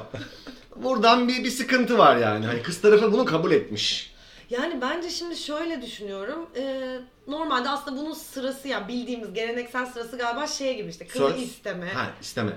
[0.75, 2.45] Buradan bir bir sıkıntı var yani.
[2.45, 4.13] Hani kız tarafı bunu kabul etmiş.
[4.49, 6.49] Yani bence şimdi şöyle düşünüyorum.
[6.57, 11.41] Ee, normalde aslında bunun sırası yani bildiğimiz geleneksel sırası galiba şey gibi işte kız Söz.
[11.41, 12.51] isteme, Ha isteme.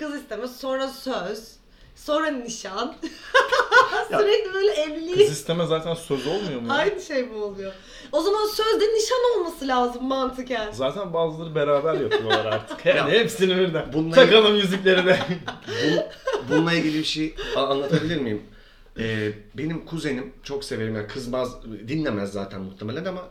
[0.00, 1.52] Kız isteme, sonra söz,
[1.96, 2.96] sonra nişan.
[4.10, 6.68] Sürekli böyle evliliği Kız isteme zaten söz olmuyor mu?
[6.68, 6.74] ya?
[6.74, 7.72] aynı şey mi oluyor?
[8.12, 10.70] O zaman sözde nişan olması lazım mantıken.
[10.72, 12.86] Zaten bazıları beraber yapıyorlar artık.
[12.96, 13.92] Yani hepsini birden.
[13.92, 15.18] Bununla- Takalım yüzükleri de.
[15.68, 16.02] Bu,
[16.48, 18.42] bununla ilgili bir şey a- anlatabilir miyim?
[18.98, 21.56] Ee, benim kuzenim çok severim yani kızmaz
[21.88, 23.28] dinlemez zaten muhtemelen ama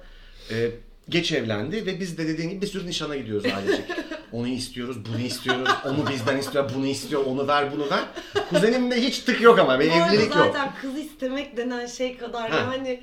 [0.51, 0.71] e,
[1.10, 3.86] geç evlendi ve biz de dediğin gibi bir sürü nişana gidiyoruz ailecek.
[4.34, 8.04] Onu istiyoruz, bunu istiyoruz, onu bizden istiyor, bunu istiyor, onu ver, bunu ver.
[8.50, 10.46] Kuzenimde hiç tık yok ama bir Bu arada evlilik yok.
[10.46, 12.74] zaten kız istemek denen şey kadar Ha.
[12.74, 13.02] yani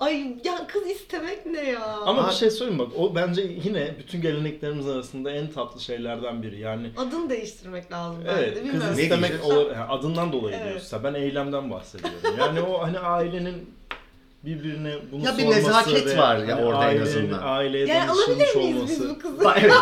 [0.00, 1.84] ay ya kız istemek ne ya?
[2.06, 6.60] Ama bir şey söyleyeyim bak o bence yine bütün geleneklerimiz arasında en tatlı şeylerden biri.
[6.60, 8.96] Yani Adını değiştirmek lazım bence Evet, kız bilmiyorum.
[8.96, 9.56] Ne istemek diyeceğiz?
[9.56, 10.68] olur, yani adından dolayı Evet.
[10.68, 12.18] diyorsa ben eylemden bahsediyorum.
[12.38, 13.70] Yani o hani ailenin
[14.44, 17.38] birbirine bunu Ya bir sorması nezaket ve var ya hani orada en aile- azından.
[17.42, 19.02] Aileye Yani danışılmış alabilir miyiz olması.
[19.02, 19.44] biz bu kızı?
[19.56, 19.72] Evet,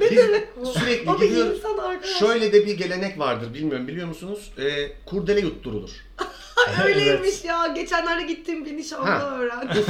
[0.12, 0.66] ne demek bu?
[0.66, 1.36] sürekli O bir
[1.78, 2.18] arkadaş.
[2.18, 4.52] Şöyle de bir gelenek vardır bilmiyorum biliyor musunuz?
[4.58, 5.90] Ee, kurdele yutturulur.
[6.84, 7.66] Öyleymiş ya.
[7.66, 9.84] Geçenlerde gittiğim bir nişanda öğrendim.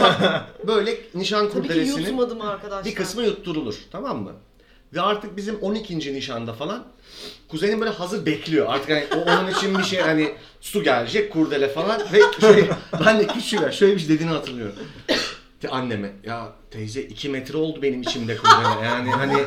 [0.66, 2.84] Böyle nişan Tabii ki kurdelesinin yutmadım arkadaşlar.
[2.84, 4.32] bir kısmı yutturulur tamam mı?
[4.94, 6.14] Ve artık bizim 12.
[6.14, 6.84] nişanda falan
[7.48, 8.66] kuzenim böyle hazır bekliyor.
[8.68, 12.68] Artık hani o onun için bir şey hani su gelecek kurdele falan ve şey
[13.06, 14.74] ben de küçüğüm ya, şöyle bir şey dediğini hatırlıyorum.
[15.62, 18.84] De anneme ya teyze 2 metre oldu benim içimde kurdele.
[18.84, 19.38] Yani hani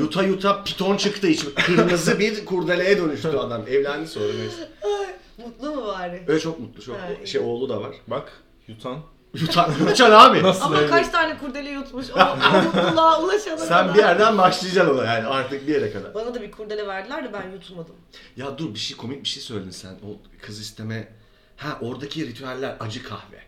[0.00, 1.54] yuta yuta piton çıktı içim.
[1.54, 3.62] Kırmızı bir kurdeleye dönüştü adam.
[3.68, 4.68] Evlendi sonra neyse.
[4.82, 5.06] Ay,
[5.46, 6.22] mutlu mu bari?
[6.28, 6.96] Öyle çok mutlu çok.
[6.96, 7.26] Ha, iyi.
[7.26, 7.96] Şey oğlu da var.
[8.06, 8.32] Bak
[8.68, 8.98] yutan.
[9.34, 10.42] Yutan, yutacaksın abi.
[10.42, 13.94] Nasıl Ama kaç tane kurdele yutmuş o, o mutluluğa ulaşana Sen kadar.
[13.94, 16.14] bir yerden başlayacaksın ona yani artık bir yere kadar.
[16.14, 17.94] Bana da bir kurdele verdiler de ben yutmadım.
[18.36, 19.90] Ya dur bir şey komik bir şey söyledin sen.
[19.90, 21.08] O kız isteme.
[21.56, 23.42] Ha oradaki ritüeller acı kahve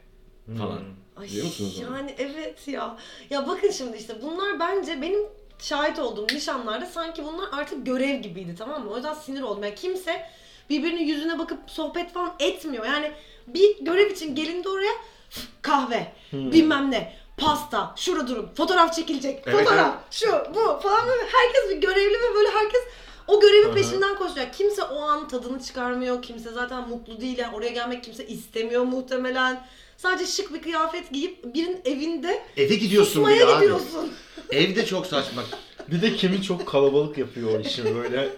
[0.59, 0.81] falan.
[1.17, 1.97] Ay, Biliyor musunuz onu?
[1.97, 2.97] Yani evet ya.
[3.31, 5.21] Ya bakın şimdi işte bunlar bence benim
[5.59, 8.91] şahit olduğum nişanlarda sanki bunlar artık görev gibiydi tamam mı?
[8.91, 9.63] O yüzden sinir oldum.
[9.65, 10.27] Yani kimse
[10.71, 12.85] birbirinin yüzüne bakıp sohbet falan etmiyor.
[12.87, 13.13] Yani
[13.47, 14.93] bir görev için gelindi oraya
[15.31, 21.23] "Üf, kahve, bilmem ne, pasta, şurada durun, fotoğraf çekilecek, Evet, fotoğraf, şu, bu falan böyle
[21.23, 22.81] herkes bir görevli ve böyle herkes
[23.27, 24.47] o görevin peşinden koşuyor.
[24.53, 26.23] Kimse o an tadını çıkarmıyor.
[26.23, 27.39] Kimse zaten mutlu değil.
[27.39, 29.67] Yani oraya gelmek kimse istemiyor muhtemelen.
[29.97, 33.55] Sadece şık bir kıyafet giyip birinin evinde Eve gidiyorsun bir susmaya abi.
[33.55, 34.13] gidiyorsun.
[34.51, 35.43] Evde çok saçma.
[35.89, 38.29] Bir de kimi çok kalabalık yapıyor o işi böyle.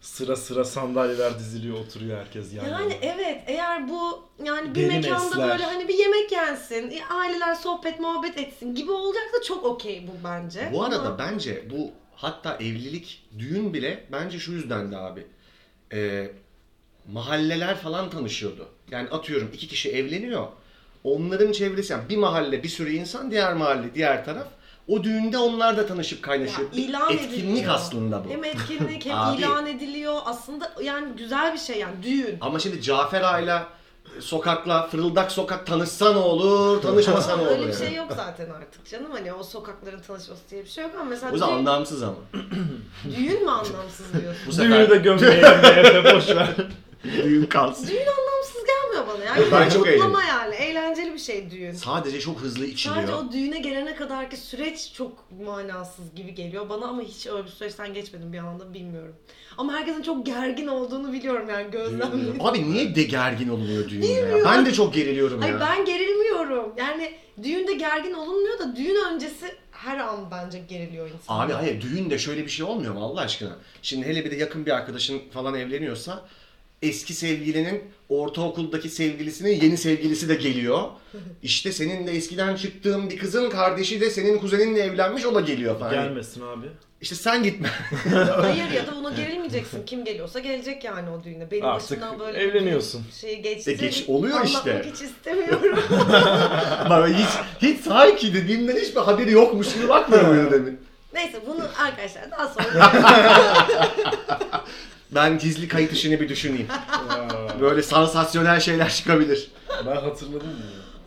[0.00, 2.80] Sıra sıra sandalyeler diziliyor oturuyor herkes yan yana.
[2.80, 5.48] Yani evet eğer bu yani bir Derin mekanda esler.
[5.48, 10.24] böyle hani bir yemek yensin, e, aileler sohbet muhabbet etsin gibi olacaksa çok okey bu
[10.24, 10.70] bence.
[10.72, 15.26] Bu arada Ama- bence bu hatta evlilik, düğün bile bence şu yüzden de abi.
[15.92, 16.30] Ee,
[17.12, 18.68] mahalleler falan tanışıyordu.
[18.90, 20.46] Yani atıyorum iki kişi evleniyor.
[21.04, 24.46] Onların çevresi yani bir mahalle bir sürü insan diğer mahalle diğer taraf.
[24.88, 26.72] O düğünde onlar da tanışıp Ya kaynaşıyor.
[26.72, 27.74] Bir ilan etkinlik ediliyor.
[27.74, 28.28] aslında bu.
[28.30, 29.38] Hem etkinlik hem Abi.
[29.38, 30.16] ilan ediliyor.
[30.24, 32.36] Aslında yani güzel bir şey yani düğün.
[32.40, 33.66] Ama şimdi Cafer Ağa'yla
[34.20, 37.78] sokakla Fırıldak Sokak tanışsa ne olur, tanışmasa ne olur Öyle bir yani.
[37.86, 39.10] şey yok zaten artık canım.
[39.12, 42.14] Hani o sokakların tanışması diye bir şey yok ama mesela Bu da düğün, anlamsız ama.
[43.16, 44.42] düğün mü anlamsız diyorsun?
[44.46, 46.48] Bu Düğünü sefer de gömmeyelim boş ver.
[47.04, 47.86] düğün kalsın.
[47.88, 49.52] Düğün anlamsız gelmiyor bana yani.
[49.52, 50.54] Ben çok Kutlama yani.
[50.54, 51.72] Eğlenceli bir şey düğün.
[51.72, 53.12] Sadece çok hızlı Sadece içiliyor.
[53.12, 55.12] o düğüne gelene kadarki süreç çok
[55.46, 59.14] manasız gibi geliyor bana ama hiç öyle bir süreçten geçmedim bir anda bilmiyorum.
[59.58, 62.36] Ama herkesin çok gergin olduğunu biliyorum yani gözlemledim.
[62.40, 64.22] Abi niye de gergin olunuyor düğünde ya?
[64.22, 64.48] Bilmiyorum.
[64.52, 65.60] Ben de çok geriliyorum Ay ya.
[65.60, 66.72] ben gerilmiyorum.
[66.76, 71.38] Yani düğünde gergin olunmuyor da düğün öncesi her an bence geriliyor insan.
[71.40, 73.56] Abi hayır düğünde şöyle bir şey olmuyor mu Allah aşkına?
[73.82, 76.24] Şimdi hele bir de yakın bir arkadaşın falan evleniyorsa
[76.82, 80.82] eski sevgilinin ortaokuldaki sevgilisinin yeni sevgilisi de geliyor.
[81.42, 85.78] İşte senin de eskiden çıktığın bir kızın kardeşi de senin kuzeninle evlenmiş o da geliyor
[85.78, 85.92] falan.
[85.94, 86.66] Gelmesin abi.
[87.00, 87.68] İşte sen gitme.
[88.40, 89.86] Hayır ya da buna gerilmeyeceksin.
[89.86, 91.50] Kim geliyorsa gelecek yani o düğüne.
[91.50, 93.02] Benim Artık başımdan böyle evleniyorsun.
[93.20, 93.70] şey geçti.
[93.70, 94.72] E geç- oluyor işte.
[94.72, 95.78] Anlatmak hiç istemiyorum.
[96.90, 97.28] Bana hiç,
[97.62, 100.80] hiç sanki dediğimden hiçbir haberi yokmuş gibi bakmıyor muydu demin?
[101.14, 102.92] Neyse bunu arkadaşlar daha sonra
[105.10, 106.68] Ben gizli kayıt işini bir düşüneyim.
[107.60, 109.50] Böyle sansasyonel şeyler çıkabilir.
[109.86, 110.48] ben hatırladım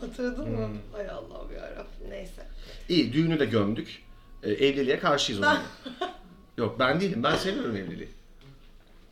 [0.01, 0.07] bunu.
[0.09, 0.67] hatırladın mı?
[0.67, 0.99] Hmm.
[0.99, 2.09] Ay Allah'ım yarabbim.
[2.09, 2.47] Neyse.
[2.89, 4.03] İyi düğünü de gömdük.
[4.43, 5.61] Ee, evliliğe karşıyız o zaman.
[6.57, 7.23] Yok ben değilim.
[7.23, 8.09] Ben seviyorum evliliği.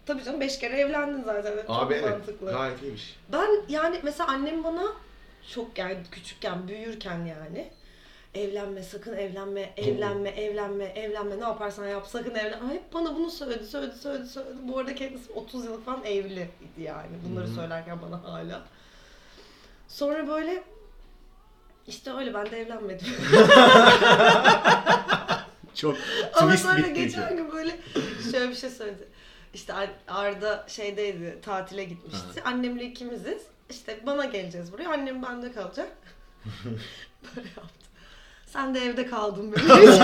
[0.06, 1.56] Tabii canım beş kere evlendin zaten.
[1.56, 2.10] Çok Abi evet.
[2.10, 2.52] mantıklı.
[2.52, 3.16] Gayet iyiymiş.
[3.32, 4.84] Ben yani mesela annem bana
[5.54, 7.70] çok yani küçükken, büyürken yani
[8.36, 12.74] evlenme, sakın evlenme, evlenme, evlenme, evlenme, ne yaparsan yap, sakın evlenme.
[12.74, 14.54] Hep bana bunu söyledi, söyledi, söyledi, söyledi.
[14.64, 16.50] Bu arada kendisi 30 yıl falan evliydi
[16.82, 17.10] yani.
[17.30, 18.62] Bunları söylerken bana hala.
[19.88, 20.64] Sonra böyle
[21.88, 23.08] işte öyle ben de evlenmedim.
[25.76, 25.98] Çok
[26.34, 27.80] Ama sonra geçen gün böyle
[28.32, 29.08] şöyle bir şey söyledi.
[29.54, 32.44] İşte Ar- Arda şeydeydi, tatile gitmişti.
[32.46, 33.42] Annemle ikimiziz.
[33.70, 34.90] İşte bana geleceğiz buraya.
[34.90, 35.92] Annem bende kalacak.
[37.36, 37.79] böyle yaptı.
[38.54, 39.74] Sen de evde kaldın böyle.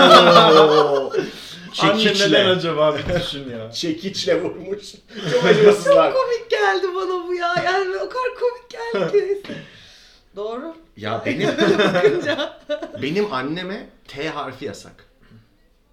[1.82, 2.44] Anne neden Çekiçle.
[2.44, 3.70] acaba bir düşün ya.
[3.72, 4.94] Çekiçle vurmuş.
[5.32, 6.12] Çok acımasızlar.
[6.12, 7.54] Çok komik geldi bana bu ya.
[7.64, 9.26] Yani o kadar komik geldi ki.
[9.28, 9.62] neyse.
[10.36, 10.74] Doğru.
[10.96, 11.48] Ya benim
[11.94, 12.60] bakınca.
[13.02, 15.04] benim anneme T harfi yasak.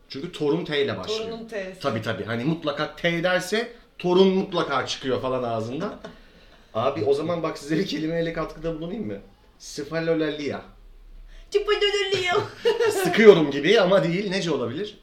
[0.09, 1.19] Çünkü torun T ile başlıyor.
[1.19, 1.75] Torunun T'si.
[1.81, 2.23] Tabii tabii.
[2.23, 5.93] Hani mutlaka T derse torun mutlaka çıkıyor falan ağzından.
[6.73, 9.17] Abi o zaman bak size bir kelimeyle katkıda bulunayım mı?
[9.59, 10.61] Sifalolalia.
[13.03, 14.29] Sıkıyorum gibi ama değil.
[14.29, 14.97] Nece olabilir?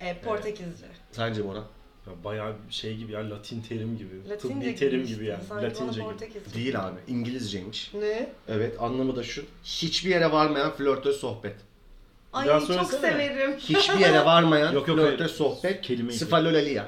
[0.00, 0.86] e, Portekizce.
[1.12, 1.58] Sence Bora?
[2.06, 4.28] Ya Bayağı şey gibi ya Latin terim gibi.
[4.30, 5.44] Latince tıbbi terim gibi yani.
[5.48, 6.02] sanki Latince gibi.
[6.04, 6.54] Portekizce.
[6.54, 6.96] Değil abi.
[7.08, 7.90] İngilizceymiş.
[7.94, 8.28] Ne?
[8.48, 9.42] Evet anlamı da şu.
[9.64, 11.54] Hiçbir yere varmayan flörtöz sohbet.
[12.32, 13.00] Ay daha çok söylesene.
[13.00, 13.56] severim.
[13.58, 15.30] Hiçbir yere varmayan Yok, yok, flörtöz hayır.
[15.30, 15.84] sohbet.
[15.86, 16.84] Kelimeyi- Sfalolalia.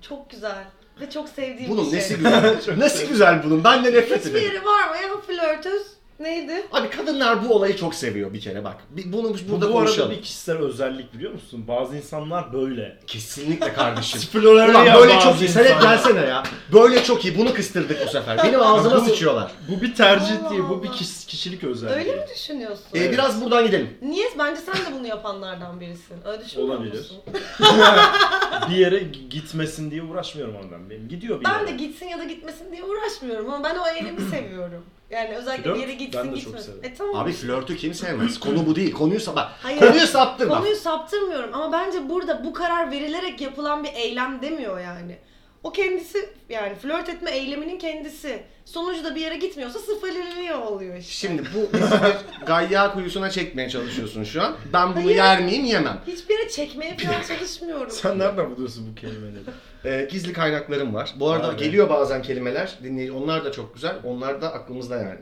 [0.00, 0.64] Çok güzel.
[1.00, 1.98] Ve çok sevdiğim Bunun bir şey.
[2.00, 2.78] nesi güzel?
[2.78, 3.64] Nasıl güzel bunun?
[3.64, 4.52] Ben de nefret Hiçbir ederim.
[4.54, 5.86] yeri varmayan flörtöz
[6.20, 6.66] neydi?
[6.72, 8.76] Abi kadınlar bu olayı çok seviyor bir kere bak.
[8.90, 10.10] Bir- Bunu Bu, burada bu arada konuşalım.
[10.10, 11.64] bir kişisel özellik biliyor musun?
[11.68, 12.98] Bazı insanlar böyle.
[13.06, 14.20] Kesinlikle kardeşim.
[14.32, 15.48] Floraya Ulan böyle çok iyi.
[15.48, 16.42] Sen hep gelsene ya.
[16.72, 17.38] Böyle çok iyi.
[17.38, 18.38] Bunu kıstırdık bu sefer.
[18.44, 19.50] Benim ağzıma Bu- sıçıyorlar.
[19.68, 20.96] Bu bir tercih Allah değil, bu bir Allah.
[21.26, 21.98] kişilik özelliği.
[21.98, 22.84] Öyle mi düşünüyorsun?
[22.94, 23.90] Ee, biraz buradan gidelim.
[24.02, 24.26] Niye?
[24.38, 26.16] Bence sen de bunu yapanlardan birisin.
[26.24, 26.98] Öyle düşünmüyor Olabilir.
[26.98, 27.16] musun?
[28.70, 30.90] bir yere g- gitmesin diye uğraşmıyorum ben.
[30.90, 31.66] Benim gidiyor bir Ben yere.
[31.68, 34.84] de gitsin ya da gitmesin diye uğraşmıyorum ama ben o eylemi seviyorum.
[35.10, 36.72] Yani özellikle Flört, bir yere gitsin ben de çok gitmesin.
[36.72, 36.92] severim.
[36.92, 37.16] E tamam.
[37.16, 38.40] Abi flörtü kim sevmez?
[38.40, 38.92] Konu bu değil.
[38.92, 39.52] Konuyu sabah.
[39.62, 39.78] Hayır.
[39.80, 40.58] Konuyu saptırma.
[40.58, 45.18] Konuyu saptırmıyorum ama bence burada bu karar verilerek yapılan bir eylem demiyor yani.
[45.64, 48.42] O kendisi yani flört etme eyleminin kendisi.
[48.64, 51.12] Sonucu da bir yere gitmiyorsa sıfırlanıyor oluyor işte.
[51.12, 54.56] Şimdi bu bizi bir gayya kuyusuna çekmeye çalışıyorsun şu an.
[54.72, 55.16] Ben bunu Hayır.
[55.16, 56.00] yer miyim yemem.
[56.06, 57.90] Hiçbir yere çekmeye falan çalışmıyorum.
[57.90, 59.42] Sen nereden buluyorsun bu kelimeleri?
[59.84, 61.14] Ee, gizli kaynaklarım var.
[61.16, 61.64] Bu arada be.
[61.64, 62.78] geliyor bazen kelimeler.
[62.82, 63.96] Dinleyici, onlar da çok güzel.
[64.04, 65.20] Onlar da aklımızda yani.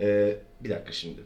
[0.00, 1.20] Ee, bir dakika şimdi.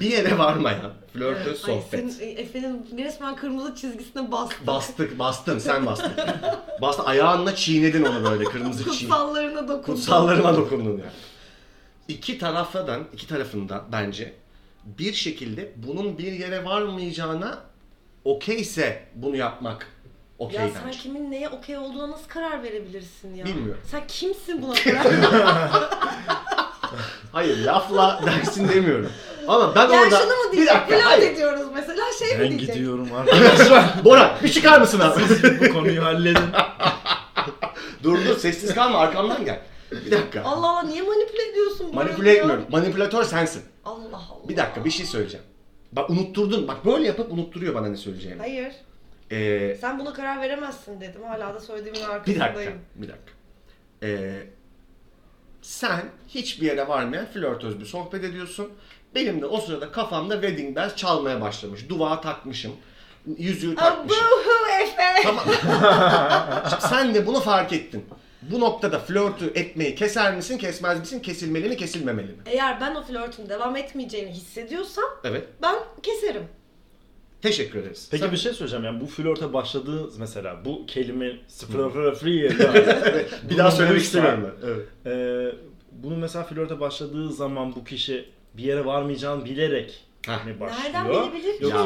[0.00, 2.12] Bir yere varmayan flörtöz Ay sohbet.
[2.12, 4.66] senin Efe'nin resmen kırmızı çizgisine bastın.
[4.66, 6.12] Bastık, bastın, sen bastın.
[6.80, 8.90] Bastın, ayağınla çiğnedin onu böyle kırmızı çiğ.
[8.90, 9.82] Kutsallarına dokundun.
[9.82, 11.12] Kutsallarıma dokundun ya.
[12.08, 14.34] İki taraftan, iki tarafında bence
[14.84, 17.58] bir şekilde bunun bir yere varmayacağına
[18.24, 19.86] okeyse bunu yapmak
[20.38, 20.98] okey Ya sen bence.
[20.98, 23.44] kimin neye okey olduğuna nasıl karar verebilirsin ya?
[23.44, 23.82] Bilmiyorum.
[23.90, 25.06] Sen kimsin buna karar
[27.32, 29.10] Hayır lafla dersin demiyorum.
[29.48, 30.16] Ama ben Ya orada...
[30.18, 30.74] şunu mu bir diyecek?
[30.74, 31.32] dakika, Flört hayır.
[31.32, 32.74] ediyoruz mesela şey mi Ben diyecek?
[32.74, 34.04] gidiyorum arkadaşlar.
[34.04, 35.20] Bora bir çıkar mısın abi?
[35.68, 36.42] bu konuyu halledin.
[38.02, 39.60] dur dur sessiz kalma arkamdan gel.
[39.92, 40.42] Bir dakika.
[40.42, 42.36] Allah Allah niye manipüle ediyorsun Manipüle ya?
[42.36, 42.64] etmiyorum.
[42.70, 43.62] Manipülatör sensin.
[43.84, 44.48] Allah Allah.
[44.48, 45.46] Bir dakika bir şey söyleyeceğim.
[45.92, 46.68] Bak unutturdun.
[46.68, 48.40] Bak böyle yapıp unutturuyor bana ne söyleyeceğimi.
[48.40, 48.72] Hayır.
[49.32, 51.20] Ee, Sen buna karar veremezsin dedim.
[51.28, 52.54] Hala da söylediğimin bir arkasındayım.
[52.54, 52.72] dakika.
[52.94, 53.32] Bir dakika.
[54.02, 54.32] Ee,
[55.62, 58.72] sen hiçbir yere varmayan flörtöz bir sohbet ediyorsun.
[59.14, 61.88] Benim de o sırada kafamda wedding bells çalmaya başlamış.
[61.88, 62.72] Duvağa takmışım.
[63.38, 64.24] Yüzüğü takmışım.
[64.26, 65.22] Abuhu Efe.
[65.22, 65.44] Tamam.
[66.80, 68.04] Sen de bunu fark ettin.
[68.42, 72.38] Bu noktada flörtü etmeyi keser misin, kesmez misin, kesilmeli mi, kesilmemeli mi?
[72.46, 75.48] Eğer ben o flörtün devam etmeyeceğini hissediyorsam Evet.
[75.62, 76.48] ben keserim.
[77.42, 78.08] Teşekkür ederiz.
[78.10, 82.50] Peki Sen- bir şey söyleyeceğim yani bu flörte başladığı mesela bu kelime sıfır free
[83.50, 84.50] bir daha söylemek istemiyorum.
[84.64, 84.86] Evet.
[85.06, 85.52] Ee,
[85.92, 88.24] bunu mesela flörte başladığı zaman bu kişi
[88.54, 90.04] bir yere varmayacağını bilerek.
[90.26, 90.82] Mi başlıyor?
[90.84, 91.64] Nereden bilebilir ki?
[91.64, 91.72] Yok.
[91.72, 91.78] Ya,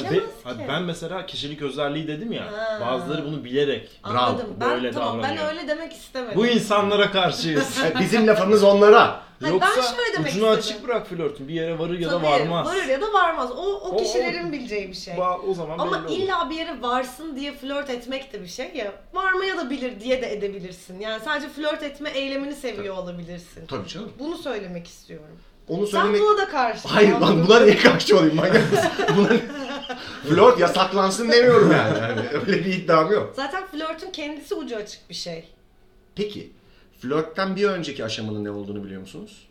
[0.00, 0.64] Bilemez hayır, ki.
[0.68, 2.44] ben mesela kişilik özelliği dedim ya.
[2.52, 2.78] Ha.
[2.80, 4.00] Bazıları bunu bilerek.
[4.04, 4.56] Bravo, Anladım.
[4.60, 5.48] Ben böyle tamam ben davranıyor.
[5.48, 6.36] öyle demek istemedim.
[6.36, 7.78] Bu insanlara karşıyız.
[7.84, 9.24] Yani Bizim lafımız onlara.
[9.40, 10.58] Hayır, Yoksa ben şöyle demek ucunu istedim.
[10.58, 11.48] açık bırak flörtün.
[11.48, 12.66] Bir yere varır ya da Tabii, varmaz.
[12.66, 13.50] Varır ya da varmaz.
[13.52, 15.14] O, o O- kişilerin bileceği bir şey.
[15.14, 16.16] Ba- O zaman Ama belli olur.
[16.18, 18.92] illa bir yere varsın diye flört etmek de bir şey ya.
[19.12, 21.00] Varmaya da bilir diye de edebilirsin.
[21.00, 23.66] Yani sadece flört etme eylemini seviyor olabilirsin.
[23.66, 24.12] Tabii canım.
[24.18, 25.26] Bunu söylemek istiyorum.
[25.68, 26.20] Onu Sen söylemek...
[26.20, 26.88] buna da karşı.
[26.88, 28.90] Hayır lan buna niye karşı olayım manyak mısın?
[29.16, 29.28] Buna...
[30.28, 31.98] Flört yasaklansın demiyorum yani.
[31.98, 32.20] yani.
[32.28, 33.32] Öyle bir iddiam yok.
[33.36, 35.44] Zaten flörtün kendisi ucu açık bir şey.
[36.14, 36.50] Peki
[37.00, 39.48] flörtten bir önceki aşamanın ne olduğunu biliyor musunuz?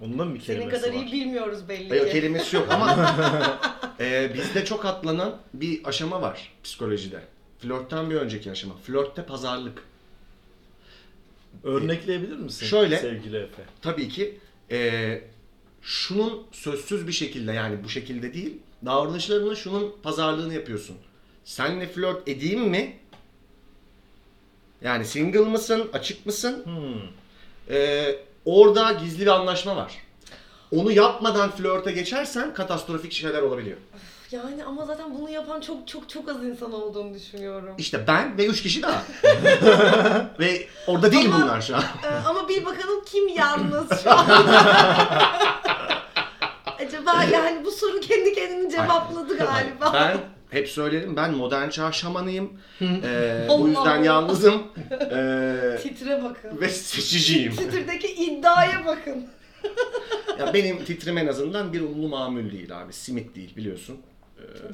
[0.00, 1.02] Ondan bir Senin kelimesi kadar var.
[1.02, 2.12] iyi bilmiyoruz belli Hayır, ki.
[2.12, 3.14] kelimesi yok ama
[4.00, 7.20] e, bizde çok atlanan bir aşama var psikolojide.
[7.58, 8.74] Flörtten bir önceki aşama.
[8.76, 9.82] Flörtte pazarlık.
[11.64, 12.98] Örnekleyebilir misin Şöyle.
[12.98, 13.62] sevgili Efe?
[13.82, 14.38] Tabii ki
[14.70, 15.20] e,
[15.84, 20.96] şunun sözsüz bir şekilde yani bu şekilde değil davranışlarını şunun pazarlığını yapıyorsun.
[21.44, 22.96] Senle flört edeyim mi?
[24.82, 25.90] Yani single mısın?
[25.92, 26.64] Açık mısın?
[26.64, 27.74] Hmm.
[27.76, 28.06] E,
[28.44, 29.92] orada gizli bir anlaşma var.
[30.70, 33.78] Onu yapmadan flörte geçersen katastrofik şeyler olabiliyor.
[34.34, 37.74] Yani ama zaten bunu yapan çok çok çok az insan olduğunu düşünüyorum.
[37.78, 39.02] İşte ben ve üç kişi daha.
[40.40, 41.82] ve orada değil Ama- bunlar şu an.
[41.82, 44.26] Ee, ama bir bakalım kim yalnız şu an.
[46.86, 49.92] Acaba yani bu soru kendi kendini cevapladı galiba.
[49.94, 50.16] Ben
[50.50, 52.52] hep söylerim ben modern çağ şamanıyım.
[52.82, 54.62] Ee, bu yüzden yalnızım.
[54.90, 56.60] Ee, Titre bakın.
[56.60, 57.56] ve seçiciyim.
[57.56, 59.26] Titredeki iddiaya bakın.
[60.38, 62.92] ya benim titrim en azından bir unlu mamül değil abi.
[62.92, 64.00] Simit değil biliyorsun.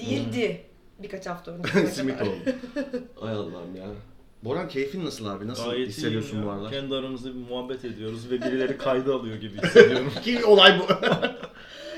[0.00, 0.62] Değildi.
[0.98, 1.87] Birkaç hafta önce.
[1.92, 2.30] Simit oldu.
[3.22, 3.87] Ay Allah'ım ya.
[4.44, 5.48] Boran keyfin nasıl abi?
[5.48, 6.70] Nasıl Gayet hissediyorsun bu aralar?
[6.72, 10.12] Kendi aramızda bir muhabbet ediyoruz ve birileri kayda alıyor gibi hissediyorum.
[10.24, 10.87] Ki olay bu.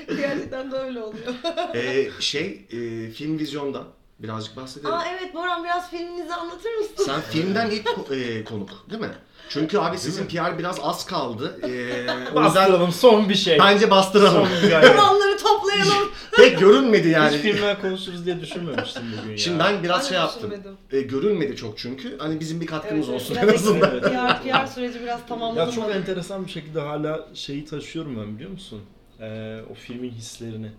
[0.17, 1.33] Gerçekten de öyle oluyor.
[1.75, 3.83] Ee, şey e, film vizyonda
[4.19, 4.93] Birazcık bahsedelim.
[4.93, 7.03] Aa evet Boran biraz filminizi anlatır mısın?
[7.05, 9.11] Sen filmden ilk ko- e, konuk değil mi?
[9.53, 11.59] Çünkü abi sizin PR biraz az kaldı.
[11.63, 13.59] E, o yüzden Bastıralım son bir şey.
[13.59, 14.47] bence bastıralım.
[14.47, 14.95] Son bir gayret.
[14.95, 16.11] Kanalları toplayalım.
[16.37, 17.35] Pek görünmedi yani.
[17.35, 19.37] Hiç filmler konuşuruz diye düşünmemiştim bugün ya.
[19.37, 20.51] Şimdi ben biraz Ben de şey yaptım.
[20.51, 20.77] düşünmedim.
[20.91, 22.17] E, görünmedi çok çünkü.
[22.17, 23.91] Hani bizim bir katkımız Evet, olsun en azından.
[23.91, 24.03] Evet.
[24.03, 25.67] PR, PR süreci biraz tamamladım.
[25.69, 28.81] Ya çok enteresan bir şekilde hala şeyi taşıyorum ben biliyor musun?
[29.19, 30.71] Ee, o filmin hislerini.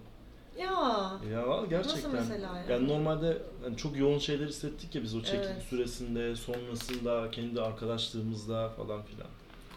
[0.59, 1.21] Ya.
[1.33, 2.15] Ya vallahi gerçekten.
[2.15, 2.65] Nasıl mesela ya?
[2.71, 5.63] Yani normalde hani çok yoğun şeyler hissettik ya biz o çekim Evet.
[5.63, 9.27] süresinde, sonrasında, kendi arkadaşlığımızda falan filan.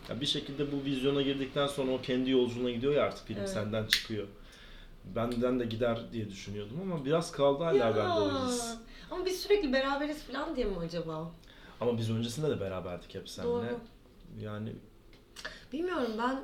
[0.10, 3.50] Ya bir şekilde bu vizyona girdikten sonra o kendi yolculuğuna gidiyor ya artık film Evet.
[3.50, 4.28] senden çıkıyor.
[5.16, 8.74] Benden de gider diye düşünüyordum ama biraz kaldı hala bende o his.
[9.12, 11.32] Ama biz sürekli beraberiz falan diye mi acaba?
[11.82, 13.52] Ama biz öncesinde de beraberdik hep seninle.
[13.52, 13.80] Doğru.
[14.40, 14.74] Yani
[15.74, 16.40] Bilmiyorum ben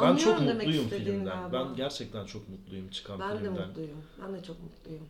[0.00, 1.50] ben çok anlıyorum demek mutluyum istediğin filmden.
[1.50, 1.68] galiba.
[1.68, 3.68] Ben gerçekten çok mutluyum çıkan Ben de filmden.
[3.68, 4.02] mutluyum.
[4.22, 5.06] Ben de çok mutluyum.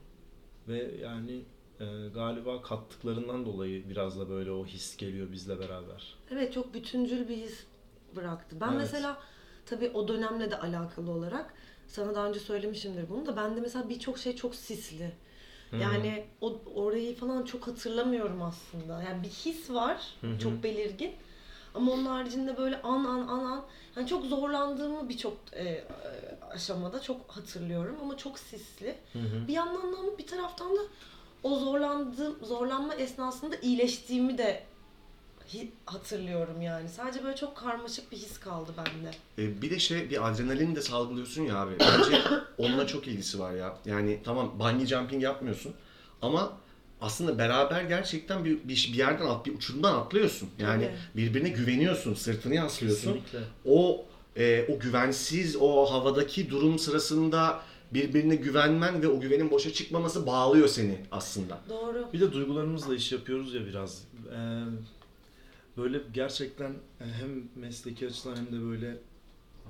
[0.68, 1.42] Ve yani
[1.80, 6.14] e, galiba kattıklarından dolayı biraz da böyle o his geliyor bizle beraber.
[6.30, 7.64] Evet çok bütüncül bir his
[8.16, 8.56] bıraktı.
[8.60, 8.78] Ben Evet.
[8.80, 9.18] mesela
[9.66, 11.54] tabii o dönemle de alakalı olarak
[11.88, 15.12] sana daha önce söylemişimdir bunu da bende mesela birçok şey çok sisli.
[15.80, 19.02] Yani o orayı falan çok hatırlamıyorum aslında.
[19.02, 20.38] Yani bir his var, Hı hı.
[20.38, 21.12] çok belirgin.
[21.74, 23.64] Ama onun haricinde böyle an an an an
[23.96, 25.84] yani çok zorlandığımı birçok e,
[26.50, 28.96] aşamada çok hatırlıyorum ama çok sisli.
[29.12, 29.48] Hı hı.
[29.48, 30.80] Bir yandan da ama bir taraftan da
[31.42, 34.62] o zorlandığım zorlanma esnasında iyileştiğimi de
[35.86, 36.88] hatırlıyorum yani.
[36.88, 39.10] Sadece böyle çok karmaşık bir his kaldı bende.
[39.38, 41.72] E, bir de şey bir adrenalin de salgılıyorsun ya abi.
[41.80, 42.22] Bence
[42.58, 43.76] onunla çok ilgisi var ya.
[43.84, 45.74] Yani tamam bungee jumping yapmıyorsun
[46.22, 46.52] ama
[47.02, 50.48] aslında beraber gerçekten bir, bir, bir yerden at, bir uçurumdan atlıyorsun.
[50.58, 53.12] Yani birbirine güveniyorsun, sırtını yaslıyorsun.
[53.12, 53.38] Kesinlikle.
[53.64, 54.04] O
[54.36, 57.62] e, o güvensiz, o havadaki durum sırasında
[57.94, 61.60] birbirine güvenmen ve o güvenin boşa çıkmaması bağlıyor seni aslında.
[61.68, 62.08] Doğru.
[62.12, 64.04] Bir de duygularımızla iş yapıyoruz ya biraz.
[64.32, 64.62] Ee,
[65.76, 68.96] böyle gerçekten e, hem mesleki açıdan hem de böyle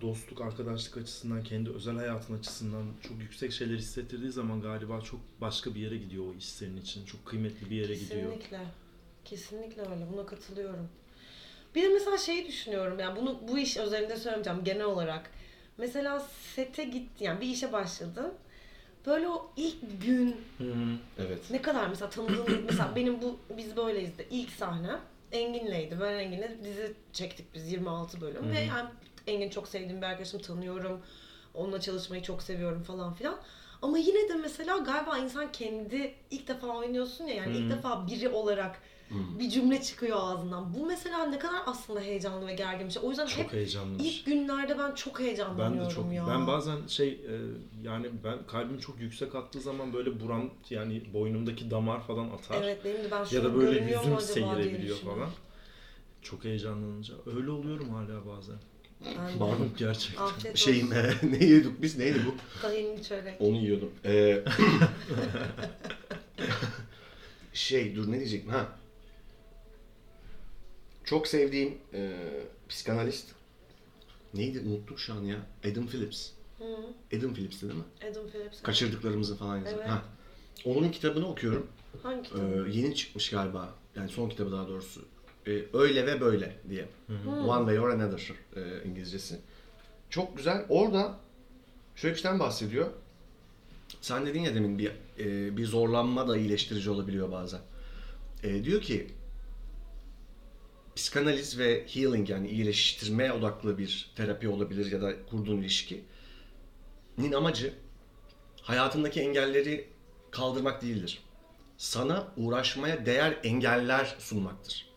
[0.02, 5.74] dostluk, arkadaşlık açısından, kendi özel hayatın açısından çok yüksek şeyler hissettirdiği zaman galiba çok başka
[5.74, 7.06] bir yere gidiyor o iş senin için.
[7.06, 8.32] Çok kıymetli bir yere gidiyor.
[8.32, 8.60] Kesinlikle.
[9.24, 10.06] Kesinlikle öyle.
[10.12, 10.88] Buna katılıyorum.
[11.74, 12.98] Bir de mesela şeyi düşünüyorum.
[12.98, 15.30] Yani bunu bu iş özelinde söylemeyeceğim genel olarak.
[15.78, 18.32] Mesela sete gitti yani bir işe başladın.
[19.06, 20.36] Böyle o ilk gün.
[21.18, 21.50] Evet.
[21.50, 24.90] ne kadar mesela tanıdığın mesela benim bu biz böyleyiz de ilk sahne
[25.32, 26.00] Engin'leydi.
[26.00, 28.52] Ben Engin'le dizi çektik biz 26 bölüm Hı hı.
[28.52, 28.88] ve yani
[29.26, 31.00] Engin çok sevdiğim bir arkadaşım tanıyorum.
[31.54, 33.36] Onunla çalışmayı çok seviyorum falan filan.
[33.82, 37.76] Ama yine de mesela galiba insan kendi ilk defa oynuyorsun ya yani Hı ilk hı.
[37.76, 39.14] defa biri olarak Hı.
[39.38, 40.74] bir cümle çıkıyor ağzından.
[40.74, 43.02] Bu mesela ne kadar aslında heyecanlı ve gergin bir şey.
[43.06, 44.02] O yüzden hep Çok heyecanlı.
[44.02, 46.26] ilk günlerde ben çok Ben heyecanlanıyorum de çok ya.
[46.28, 47.34] ben bazen şey e,
[47.82, 52.62] yani ben kalbim çok yüksek attığı zaman böyle buram yani boynumdaki damar falan atar.
[52.62, 54.96] Evet benim de ben şu ya da an böyle görünüyor mu yüzüm acaba diye seyirebiliyor
[54.96, 55.20] düşünüyorum.
[55.22, 55.30] falan.
[56.22, 57.14] Çok heyecanlanınca.
[57.36, 58.56] Öyle oluyorum hala bazen.
[59.06, 59.40] Ben de.
[59.40, 59.68] Var mı?
[59.78, 60.22] Gerçekten.
[60.22, 60.96] Afiyet Şeyin olsun.
[60.96, 61.98] e, ne yedik biz?
[61.98, 62.34] Neydi bu?
[62.62, 63.40] Tahinli çörek.
[63.40, 63.90] Onu yiyordum.
[64.04, 64.44] Ee,
[67.52, 68.78] şey dur ne diyecektim ha.
[71.04, 72.12] Çok sevdiğim e,
[72.68, 73.28] psikanalist.
[74.34, 75.36] Neydi unuttum şu an ya.
[75.70, 76.30] Adam Phillips.
[76.58, 76.64] Hı.
[77.18, 77.84] Adam Phillips'ti değil mi?
[78.10, 78.62] Adam Phillips.
[78.62, 79.74] Kaçırdıklarımızı falan yazan.
[79.78, 79.88] Evet.
[79.88, 80.02] Ha.
[80.64, 81.66] Onun kitabını okuyorum.
[82.02, 82.40] Hangi Ee, kitap?
[82.74, 83.74] yeni çıkmış galiba.
[83.96, 85.04] Yani son kitabı daha doğrusu.
[85.46, 86.88] Ee, Öyle ve böyle diye.
[87.28, 89.38] One way or another e, İngilizcesi.
[90.10, 90.64] Çok güzel.
[90.68, 91.18] Orada
[91.96, 92.86] şöyle bir şeyden bahsediyor.
[94.00, 97.60] Sen dedin ya demin bir e, bir zorlanma da iyileştirici olabiliyor bazen.
[98.42, 99.06] E, diyor ki
[100.96, 106.02] psikanaliz ve healing yani iyileştirme odaklı bir terapi olabilir ya da kurduğun ilişkinin
[107.36, 107.74] amacı
[108.62, 109.88] hayatındaki engelleri
[110.30, 111.22] kaldırmak değildir.
[111.82, 114.94] Sana uğraşmaya değer engeller sunmaktır.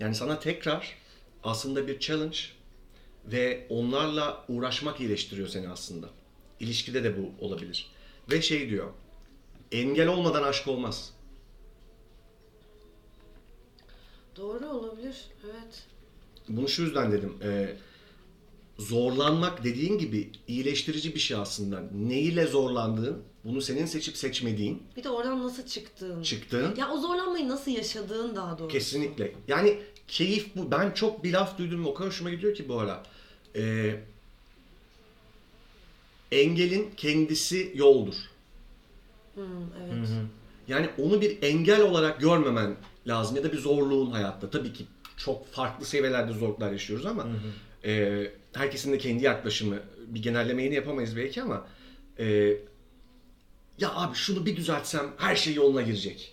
[0.00, 0.96] Yani sana tekrar
[1.44, 2.38] aslında bir challenge
[3.24, 6.10] ve onlarla uğraşmak iyileştiriyor seni aslında.
[6.60, 7.90] İlişkide de bu olabilir.
[8.30, 8.92] Ve şey diyor,
[9.72, 11.12] engel olmadan aşk olmaz.
[14.36, 15.16] Doğru olabilir.
[15.44, 15.86] Evet.
[16.48, 17.36] Bunu şu yüzden dedim.
[17.42, 17.76] e,
[18.78, 21.80] zorlanmak dediğin gibi iyileştirici bir şey aslında.
[21.94, 26.22] Neyle zorlandığın, bunu senin seçip seçmediğin, Bir de oradan nasıl çıktığın.
[26.22, 28.72] çıktığın Ya o zorlanmayı nasıl yaşadığın daha doğrusu.
[28.78, 29.32] Kesinlikle.
[29.48, 29.78] Yani
[30.08, 30.70] keyif bu.
[30.70, 33.02] Ben çok bir laf duydum o kadar hoşuma gidiyor ki bu ara.
[33.56, 34.00] Ee,
[36.32, 38.14] engelin kendisi yoldur.
[39.34, 39.46] Hı,
[39.84, 40.08] evet.
[40.68, 42.76] Yani onu bir engel olarak görmemen
[43.06, 44.50] lazım ya da bir zorluğun hayatta.
[44.50, 44.84] Tabii ki
[45.16, 47.26] çok farklı seviyelerde zorluklar yaşıyoruz ama
[47.84, 48.22] e,
[48.52, 49.76] herkesin de kendi yaklaşımı.
[50.06, 51.66] Bir genellemeyi yapamayız belki ama
[52.18, 52.52] e,
[53.78, 56.32] ya abi şunu bir düzeltsem her şey yoluna girecek.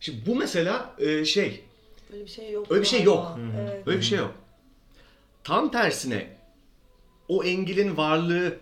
[0.00, 1.64] Şimdi bu mesela e, şey
[2.12, 2.66] Öyle bir şey yok.
[2.70, 3.38] Öyle bir şey yok.
[3.60, 3.86] Evet.
[3.86, 4.34] Böyle bir şey yok.
[5.44, 6.28] Tam tersine
[7.28, 8.54] o engelin varlığı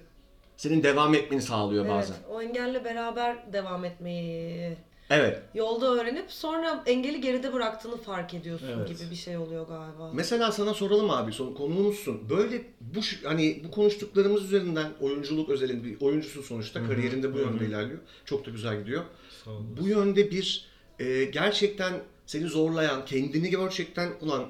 [0.56, 2.14] senin devam etmeni sağlıyor bazen.
[2.14, 4.76] Evet, o engelle beraber devam etmeyi
[5.10, 5.42] Evet.
[5.54, 8.88] yolda öğrenip sonra engeli geride bıraktığını fark ediyorsun Evet.
[8.88, 10.10] gibi bir şey oluyor galiba.
[10.12, 12.30] Mesela sana soralım abi son konuğumuzsun.
[12.30, 17.98] Böyle bu hani bu konuştuklarımız üzerinden oyunculuk özelinde bir oyuncusun sonuçta kariyerinde bu yönde ilerliyor.
[18.24, 19.04] Çok da güzel gidiyor.
[19.80, 20.64] Bu yönde bir
[20.98, 21.92] e, gerçekten
[22.26, 24.46] seni zorlayan, kendini gerçekten ulan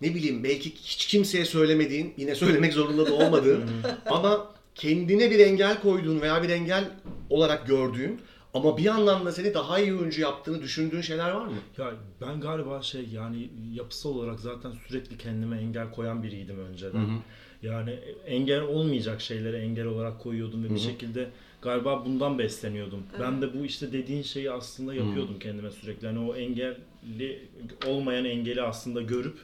[0.00, 3.64] ne bileyim belki hiç kimseye söylemediğin, yine söylemek zorunda da olmadığın
[4.06, 6.90] ama kendine bir engel koyduğun veya bir engel
[7.30, 8.20] olarak gördüğün
[8.54, 11.52] ama bir yandan da seni daha iyi oyuncu yaptığını düşündüğün şeyler var mı?
[11.78, 17.20] Ya ben galiba şey yani yapısal olarak zaten sürekli kendime engel koyan biriydim önceden.
[17.62, 21.30] Yani engel olmayacak şeylere engel olarak koyuyordum ve bir şekilde
[21.62, 23.02] galiba bundan besleniyordum.
[23.20, 26.06] Ben de bu işte dediğin şeyi aslında yapıyordum kendime sürekli.
[26.06, 27.48] Hani o engelli
[27.86, 29.38] olmayan engeli aslında görüp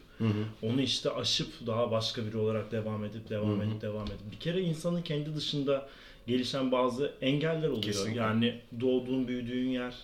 [0.62, 4.32] onu işte aşıp daha başka biri olarak devam edip devam edip devam edip.
[4.32, 5.88] Bir kere insanın kendi dışında
[6.26, 7.82] gelişen bazı engeller oluyor.
[7.82, 8.20] Kesinlikle.
[8.20, 9.94] Yani doğduğun, büyüdüğün yer,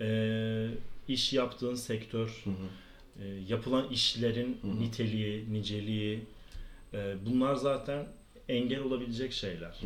[0.00, 0.68] e,
[1.08, 2.44] iş yaptığın sektör,
[3.22, 6.20] e, yapılan işlerin niteliği, niceliği
[6.94, 8.06] e, bunlar zaten
[8.48, 9.80] engel olabilecek şeyler.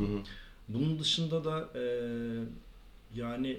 [0.69, 1.85] Bunun dışında da e,
[3.15, 3.59] yani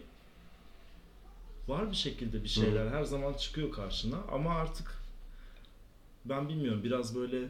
[1.67, 4.95] var bir şekilde bir şeyler her zaman çıkıyor karşına ama artık
[6.25, 7.47] ben bilmiyorum biraz böyle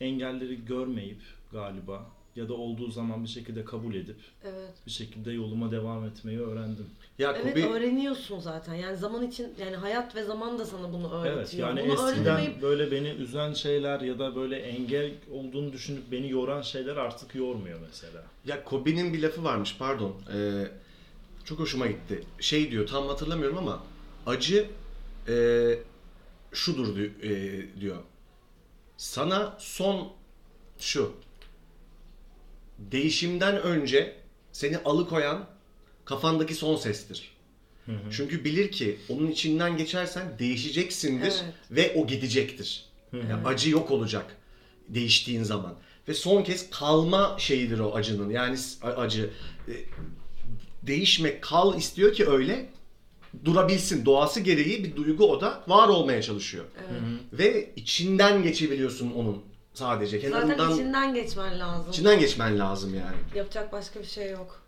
[0.00, 1.20] engelleri görmeyip
[1.52, 2.06] galiba
[2.40, 4.70] ya da olduğu zaman bir şekilde kabul edip Evet.
[4.86, 6.86] bir şekilde yoluma devam etmeyi öğrendim.
[7.18, 8.74] Ya Evet Kobe öğreniyorsun zaten.
[8.74, 11.36] Yani zaman için yani hayat ve zaman da sana bunu öğretiyor.
[11.38, 16.12] Evet yani bunu eskiden öğrenemeyip- böyle beni üzen şeyler ya da böyle engel olduğunu düşünüp
[16.12, 18.22] beni yoran şeyler artık yormuyor mesela.
[18.46, 20.14] Ya Kobe'nin bir lafı varmış pardon.
[20.34, 20.64] Ee,
[21.44, 22.22] çok hoşuma gitti.
[22.40, 23.82] Şey diyor tam hatırlamıyorum ama
[24.26, 24.66] acı
[25.28, 25.34] e,
[26.52, 27.96] şudur di- e, diyor.
[28.96, 30.08] Sana son
[30.78, 31.12] şu.
[32.80, 34.16] Değişimden önce
[34.52, 35.46] seni alıkoyan
[36.04, 37.30] kafandaki son sestir.
[38.10, 41.54] Çünkü bilir ki onun içinden geçersen değişeceksindir Evet.
[41.70, 42.84] ve o gidecektir.
[43.12, 44.36] Yani acı yok olacak
[44.88, 45.74] değiştiğin zaman.
[46.08, 48.30] Ve son kez kalma şeyidir o acının.
[48.30, 49.30] Yani acı
[49.68, 49.72] e,
[50.82, 52.70] değişmek, kal istiyor ki öyle
[53.44, 54.04] durabilsin.
[54.04, 56.64] Doğası gereği bir duygu o da var olmaya çalışıyor.
[57.32, 59.42] Ve içinden geçebiliyorsun onun
[59.74, 60.20] sadece.
[60.20, 61.90] Zaten Kenarından içinden geçmen lazım.
[61.90, 63.16] içinden geçmen lazım yani.
[63.38, 64.62] Yapacak başka bir şey yok.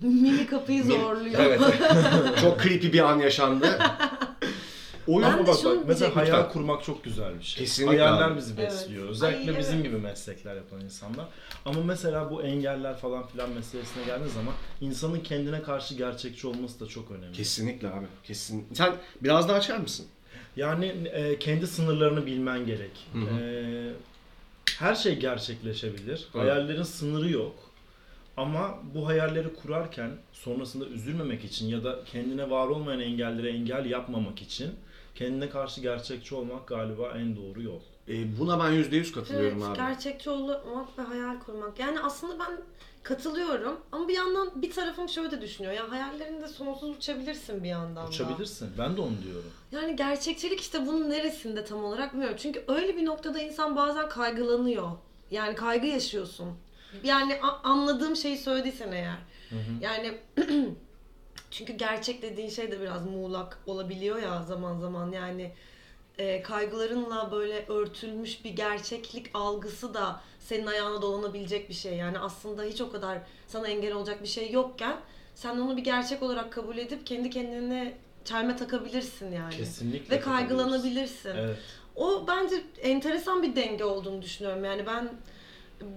[0.00, 1.40] Mini kapıyı zorluyor.
[1.40, 1.60] Evet.
[2.40, 3.78] Çok creepy bir an yaşandı.
[5.06, 7.64] Oyun Ben de Bak, şunu bak, mesela hayal kurmak çok güzel bir şey.
[7.64, 8.70] Kesinlikle Hayaller bizi Evet.
[8.72, 9.08] besliyor.
[9.08, 9.84] Özellikle Ay, bizim evet.
[9.84, 11.26] gibi meslekler yapan insanlar.
[11.64, 16.86] Ama mesela bu engeller falan filan meselesine geldiği zaman insanın kendine karşı gerçekçi olması da
[16.86, 17.32] çok önemli.
[17.32, 18.06] Kesinlikle abi.
[18.24, 18.66] Kesin.
[18.74, 20.06] Sen biraz daha açar mısın?
[20.56, 23.06] Yani e, kendi sınırlarını bilmen gerek.
[23.12, 23.40] Hı hı.
[23.40, 23.92] E,
[24.80, 26.28] her şey gerçekleşebilir.
[26.34, 26.44] Evet.
[26.44, 27.54] Hayallerin sınırı yok.
[28.36, 34.42] Ama bu hayalleri kurarken sonrasında üzülmemek için ya da kendine var olmayan engellere engel yapmamak
[34.42, 34.70] için
[35.14, 37.80] kendine karşı gerçekçi olmak galiba en doğru yol.
[38.08, 39.76] Ee, buna ben yüzde yüz Evet, katılıyorum abi.
[39.76, 41.78] gerçekçi olmak ve hayal kurmak.
[41.78, 42.60] Yani aslında ben
[43.02, 45.74] katılıyorum ama bir yandan bir tarafım şöyle de düşünüyor.
[45.74, 48.08] Ya hayallerinde sonsuz uçabilirsin bir yandan da.
[48.08, 48.70] Uçabilirsin.
[48.78, 49.50] Ben de onu diyorum.
[49.72, 52.36] Yani gerçekçilik işte bunun neresinde tam olarak bilmiyorum.
[52.40, 54.90] Çünkü öyle bir noktada insan bazen kaygılanıyor.
[55.30, 56.48] Yani kaygı yaşıyorsun.
[57.04, 59.18] Yani anladığım şeyi söylediysen eğer.
[59.80, 60.18] Yani
[61.50, 65.12] çünkü gerçek dediğin şey de biraz muğlak olabiliyor ya zaman zaman.
[65.12, 65.52] Yani
[66.18, 70.20] e, kaygılarınla böyle örtülmüş bir gerçeklik algısı da
[70.50, 71.96] senin ayağına dolanabilecek bir şey.
[71.96, 74.96] Yani aslında hiç o kadar sana engel olacak bir şey yokken
[75.34, 77.94] sen onu bir gerçek olarak kabul edip kendi kendine
[78.24, 79.56] çelme takabilirsin yani.
[79.56, 80.16] Kesinlikle.
[80.16, 81.30] Ve kaygılanabilirsin.
[81.36, 81.58] Evet.
[81.96, 84.64] O bence enteresan bir denge olduğunu düşünüyorum.
[84.64, 85.10] Yani ben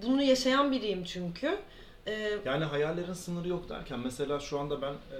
[0.02, 1.58] bunu yaşayan biriyim çünkü.
[2.06, 5.18] Ee, Yani hayallerin sınırı yok derken mesela şu anda ben e,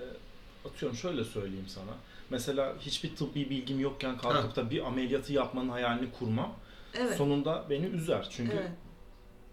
[0.68, 1.95] atıyorum şöyle söyleyeyim sana.
[2.30, 6.55] Mesela hiçbir tıbbi bilgim yokken kalkıp da bir ameliyatı yapmanın hayalini kurmam
[6.95, 7.16] evet.
[7.16, 8.28] sonunda beni üzer.
[8.30, 8.70] Çünkü evet.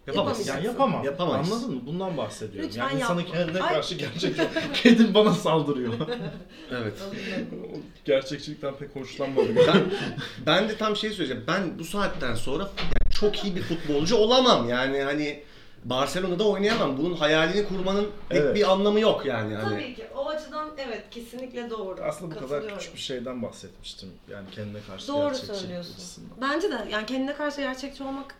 [0.06, 0.48] Yapamayız.
[0.48, 1.04] yani yapamam.
[1.04, 1.52] Yapamayız.
[1.52, 1.80] Anladın mı?
[1.86, 2.68] Bundan bahsediyorum.
[2.70, 3.34] Lütfen yani insanın yapma.
[3.34, 3.74] kendine Ay.
[3.74, 4.42] karşı gerçekçi.
[4.74, 5.92] Kedim bana saldırıyor.
[6.70, 6.94] Evet.
[8.04, 9.56] Gerçekçilikten pek hoşlanmadım.
[9.56, 9.82] Ben,
[10.46, 11.44] ben de tam şey söyleyeceğim.
[11.46, 14.68] Ben bu saatten sonra yani çok iyi bir futbolcu olamam.
[14.68, 15.42] Yani hani
[15.84, 16.98] Barcelona'da oynayamam.
[16.98, 18.54] Bunun hayalini kurmanın pek Evet.
[18.56, 19.54] bir anlamı yok yani.
[19.54, 19.74] Hani.
[19.74, 20.06] Tabii ki.
[20.16, 22.00] O açıdan evet kesinlikle doğru.
[22.02, 24.08] Aslında bu kadar küçük bir şeyden bahsetmiştim.
[24.30, 25.94] Yani kendine karşı Doğru gerçekçi söylüyorsun.
[25.94, 26.30] açısından.
[26.40, 28.34] Bence de yani kendine karşı gerçekçi olmak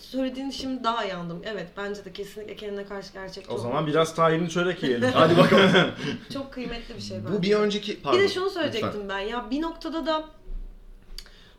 [0.00, 1.42] söylediğin şimdi daha yandım.
[1.44, 5.10] Evet bence de kesinlikle kendine karşı gerçekçi O olmak zaman biraz tahinli çörek yiyelim.
[5.14, 5.90] Hadi bakalım.
[6.32, 7.38] çok kıymetli bir şey bence.
[7.38, 8.18] bu bir önceki pardon.
[8.18, 9.08] bir de şunu söyleyecektim lütfen.
[9.08, 10.24] ben ya bir noktada da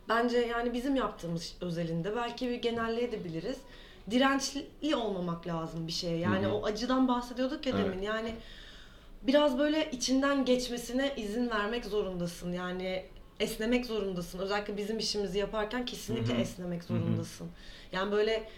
[0.08, 3.56] bence yani bizim yaptığımız özelinde belki bir genelleyebiliriz.
[4.10, 4.66] Dirençli
[4.96, 6.16] olmamak lazım bir şeye.
[6.18, 6.52] Yani Hı hı.
[6.54, 7.84] o acıdan bahsediyorduk ya Evet.
[7.86, 8.02] demin.
[8.02, 8.34] Yani
[9.22, 12.52] biraz böyle içinden geçmesine izin vermek zorundasın.
[12.52, 13.04] Yani
[13.40, 14.38] esnemek zorundasın.
[14.38, 16.40] Özellikle bizim işimizi yaparken kesinlikle Hı hı.
[16.40, 17.48] esnemek zorundasın.
[17.92, 18.48] Yani böyle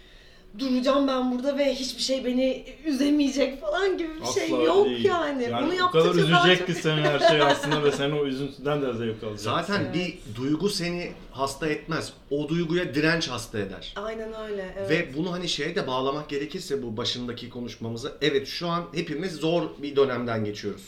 [0.59, 5.05] duracağım ben burada ve hiçbir şey beni üzemeyecek falan gibi bir şey Asla yok değil.
[5.05, 5.49] yani.
[5.61, 8.93] Bunu o kadar üzecek çok- ki seni her şey aslında ve sen o üzüntüden de
[8.93, 9.35] zevk alacaksın.
[9.43, 9.93] Zaten Evet.
[9.95, 12.13] bir duygu seni hasta etmez.
[12.29, 13.93] O duyguya direnç hasta eder.
[13.95, 14.73] Aynen öyle.
[14.77, 14.89] Evet.
[14.89, 18.11] Ve bunu hani şeye de bağlamak gerekirse bu başındaki konuşmamıza.
[18.21, 20.83] Evet şu an hepimiz zor bir dönemden geçiyoruz.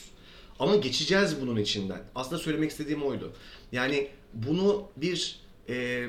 [0.60, 2.00] Ama geçeceğiz bunun içinden.
[2.16, 3.32] Aslında söylemek istediğim oydu.
[3.72, 5.40] Yani bunu bir
[5.70, 6.06] e,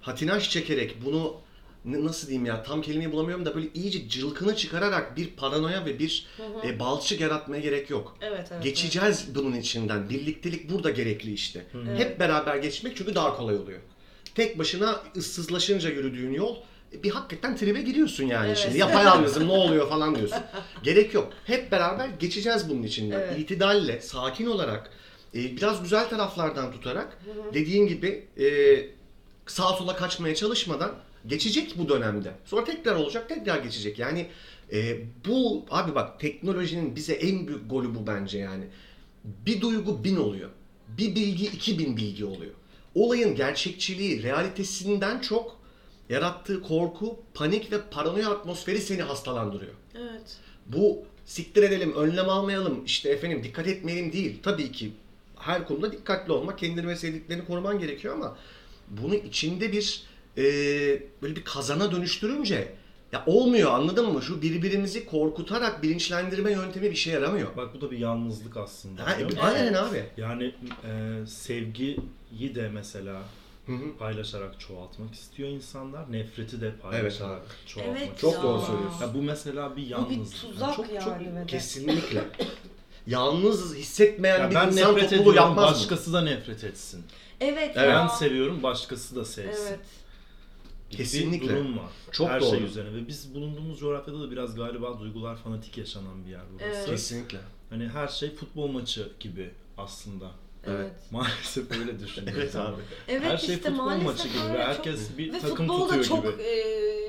[0.00, 1.36] hatinaş çekerek bunu
[1.84, 6.26] nasıl diyeyim ya tam kelimeyi bulamıyorum da böyle iyice cılkını çıkararak bir paranoya ve bir
[6.36, 6.66] Hı hı.
[6.68, 8.16] e, balçık yaratmaya gerek yok.
[8.20, 8.62] evet, evet.
[8.62, 10.10] Geçeceğiz bunun içinden.
[10.10, 11.64] Birliktelik burada gerekli işte.
[11.74, 12.00] Evet.
[12.00, 13.78] Hep beraber geçmek çünkü daha kolay oluyor.
[14.34, 16.56] Tek başına ıssızlaşınca yürüdüğün yol
[16.94, 18.58] e, bir hakikaten tribe giriyorsun yani Evet.
[18.58, 18.78] şimdi.
[18.78, 20.38] Yapayalnızım ne oluyor falan diyorsun.
[20.82, 21.32] Gerek yok.
[21.44, 23.20] Hep beraber geçeceğiz bunun içinden.
[23.20, 23.38] Evet.
[23.38, 24.90] İtidalle, sakin olarak,
[25.34, 27.54] e, biraz güzel taraflardan tutarak Hı hı.
[27.54, 28.46] dediğin gibi e,
[29.50, 30.94] sağa sola kaçmaya çalışmadan
[31.26, 32.32] geçecek bu dönemde.
[32.44, 33.98] Sonra tekrar olacak, tekrar geçecek.
[33.98, 34.26] Yani
[34.72, 38.64] e, bu abi bak teknolojinin bize en büyük golü bu bence yani.
[39.24, 40.50] Bir duygu bin oluyor.
[40.88, 42.54] Bir bilgi iki bin bilgi oluyor.
[42.94, 45.60] Olayın gerçekçiliği, realitesinden çok
[46.08, 49.72] yarattığı korku, panik ve paranoya atmosferi seni hastalandırıyor.
[49.94, 50.36] Evet.
[50.66, 54.38] Bu siktir edelim, önlem almayalım, işte efendim dikkat etmeyelim değil.
[54.42, 54.92] Tabii ki
[55.38, 58.36] her konuda dikkatli olmak, kendini ve sevdiklerini koruman gerekiyor ama
[58.90, 60.02] bunu içinde bir
[60.38, 60.42] e,
[61.22, 62.74] böyle bir kazana dönüştürünce
[63.12, 64.22] ya olmuyor anladın mı?
[64.22, 67.56] Şu birbirimizi korkutarak bilinçlendirme yöntemi bir şey yaramıyor.
[67.56, 69.06] Bak bu da bir yalnızlık aslında.
[69.06, 69.38] Ha, musun?
[69.42, 70.04] aynen abi.
[70.16, 73.22] Yani e, sevgiyi de mesela
[73.98, 76.12] paylaşarak çoğaltmak istiyor insanlar.
[76.12, 78.32] Nefreti de paylaşarak çoğaltmak Evet istiyor.
[78.32, 79.00] Çok doğru söylüyorsun.
[79.00, 80.40] Ya bu mesela bir Bu bir yalnızlık.
[80.40, 81.44] tuzak çok, yani çok, de.
[81.46, 82.24] Kesinlikle.
[83.06, 85.76] Yalnız hissetmeyen Ya bir ben insan nefret topluluğu yapmaz mı?
[85.76, 87.04] başkası da nefret etsin.
[87.40, 87.76] Evet, Evet.
[87.76, 87.94] ya.
[87.94, 89.66] Ben seviyorum, başkası da sevsin.
[89.68, 89.78] Evet.
[90.90, 91.48] gibi Kesinlikle.
[91.48, 91.90] Bir durum var.
[92.12, 92.50] Çok Her doğru.
[92.50, 96.66] şey üzerine ve biz bulunduğumuz coğrafyada da biraz galiba duygular fanatik yaşanan bir yer burası.
[96.78, 96.86] Evet.
[96.90, 97.38] Kesinlikle.
[97.70, 100.30] Hani her şey futbol maçı gibi aslında.
[100.66, 100.90] Evet.
[101.10, 102.40] Maalesef öyle düşünüyorum.
[102.42, 102.76] Evet abi.
[103.08, 105.80] Evet her şey işte futbol maalesef maçı gibi ve çok- herkes bir Ve takım futbol
[105.80, 106.42] da tutuyor çok gibi.
[106.42, 106.50] e,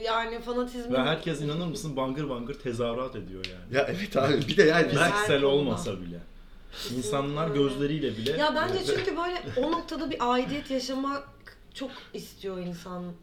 [0.05, 3.77] yani fanatizmin Ve herkes inanır mısın bangır bangır tezahürat ediyor yani.
[3.77, 4.87] Ya evet abi bir de yani
[5.29, 5.47] konuda.
[5.47, 6.19] olmasa bile.
[6.97, 11.23] İnsanlar gözleriyle bile Ya bence çünkü böyle o noktada bir aidiyet yaşamak
[11.73, 13.13] çok istiyor insanlar.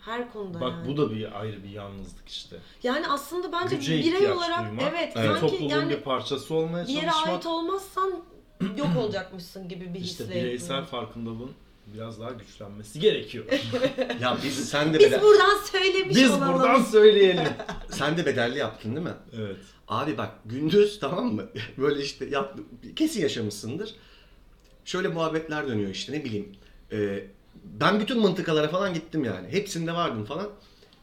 [0.00, 0.88] Her konuda Bak yani.
[0.88, 2.56] bu da bir ayrı bir yalnızlık işte.
[2.82, 4.92] Yani aslında bence Güce birey olarak duymak.
[4.92, 5.26] evet, Evet.
[5.26, 7.28] sanki Topluluğun yani bir parçası olmaya bir yere çalışmak.
[7.28, 8.12] ait olmazsan
[8.76, 10.34] yok olacakmışsın gibi bir işte hisle.
[10.34, 10.86] bireysel yapıyorum.
[11.06, 11.50] farkındalığın
[11.86, 13.44] biraz daha güçlenmesi gerekiyor.
[14.20, 16.52] ya biz sen de Biz bedel, buradan söylemiş Biz olalım.
[16.54, 17.48] buradan söyleyelim.
[17.90, 19.14] sen de bedelli yaptın değil mi?
[19.38, 19.56] evet.
[19.88, 21.48] Abi bak gündüz tamam mı?
[21.78, 22.58] Böyle işte yap,
[22.96, 23.94] kesin yaşamışsındır.
[24.84, 26.56] Şöyle muhabbetler dönüyor işte ne bileyim.
[26.92, 27.26] Ee,
[27.64, 29.48] ben bütün mıntıkalara falan gittim yani.
[29.48, 30.48] Hepsinde vardım falan.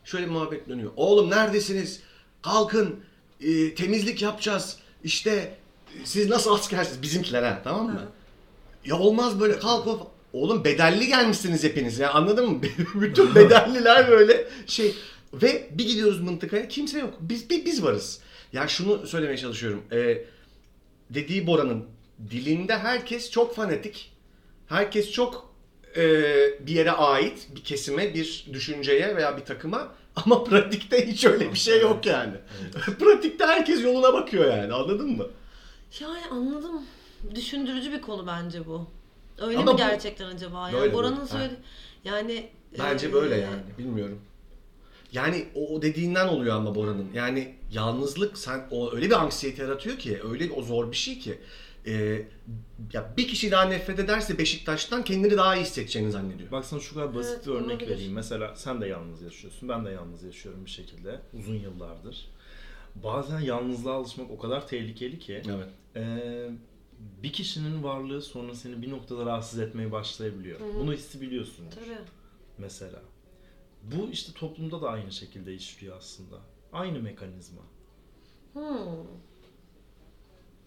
[0.05, 0.91] Şöyle bir muhabbet dönüyor.
[0.95, 1.99] Oğlum neredesiniz?
[2.41, 2.99] Kalkın.
[3.41, 4.77] Ee, temizlik yapacağız.
[5.03, 7.01] İşte e, siz nasıl askersiniz?
[7.01, 8.01] Bizimkiler ha tamam mı?
[8.85, 10.11] Ya olmaz böyle kalk o.
[10.33, 12.61] Oğlum bedelli gelmişsiniz hepiniz ya anladın mı?
[12.95, 14.95] Bütün bedelliler böyle şey.
[15.33, 17.13] Ve bir gidiyoruz mıntıkaya kimse yok.
[17.19, 18.19] Biz bi- biz varız.
[18.53, 19.83] Ya şunu söylemeye çalışıyorum.
[19.91, 20.25] Ee,
[21.09, 21.85] dediği Bora'nın
[22.31, 24.11] dilinde herkes çok fanatik.
[24.67, 25.53] Herkes çok
[25.95, 26.03] e,
[26.67, 29.95] bir yere ait, bir kesime, bir düşünceye veya bir takıma.
[30.15, 32.33] Ama pratikte hiç öyle bir şey yok yani.
[32.99, 35.27] pratikte herkes yoluna bakıyor yani anladın mı?
[35.99, 36.81] Yani anladım.
[37.35, 38.87] Düşündürücü bir konu bence bu.
[39.37, 40.69] Öyle Ama mi bu- gerçekten acaba?
[40.69, 41.55] Yani Bora'nın söyledi.
[42.05, 42.49] Yani
[42.79, 44.21] Bence e, böyle yani bilmiyorum.
[45.11, 47.07] Yani o o dediğinden oluyor ama Bora'nın.
[47.13, 51.39] Yani yalnızlık sen o öyle bir anksiyete yaratıyor ki öyle o zor bir şey ki.
[51.85, 52.25] Ee,
[52.93, 56.51] ya bir kişi daha nefret ederse Beşiktaş'tan kendini daha iyi hissedeceğini zannediyor.
[56.51, 57.89] Bak sana şu kadar basit Evet, bir örnek olabilir.
[57.89, 58.13] vereyim.
[58.13, 59.69] Mesela sen de yalnız yaşıyorsun.
[59.69, 61.19] Ben de yalnız yaşıyorum bir şekilde.
[61.33, 62.27] Uzun yıllardır.
[62.95, 65.41] Bazen yalnızlığa alışmak o kadar tehlikeli ki.
[65.49, 65.67] Evet.
[65.95, 66.49] Ee,
[67.23, 70.59] bir kişinin varlığı sonra seni bir noktada rahatsız etmeye başlayabiliyor.
[70.59, 70.79] Hı hı.
[70.79, 71.97] Bunu hissediyorsun Tabii.
[72.57, 72.99] mesela.
[73.83, 76.37] Bu işte toplumda da aynı şekilde işliyor aslında.
[76.73, 77.61] Aynı mekanizma.
[78.53, 79.05] Hmm.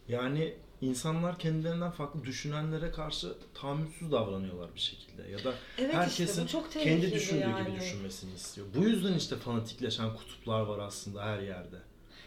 [0.09, 5.23] Yani insanlar kendilerinden farklı düşünenlere karşı tahammülsüz davranıyorlar bir şekilde.
[5.31, 7.69] Ya da Evet işte herkesin bu çok kendi düşündüğü yani.
[7.69, 8.67] gibi düşünmesini istiyor.
[8.77, 11.77] Bu yüzden işte fanatikleşen kutuplar var aslında her yerde.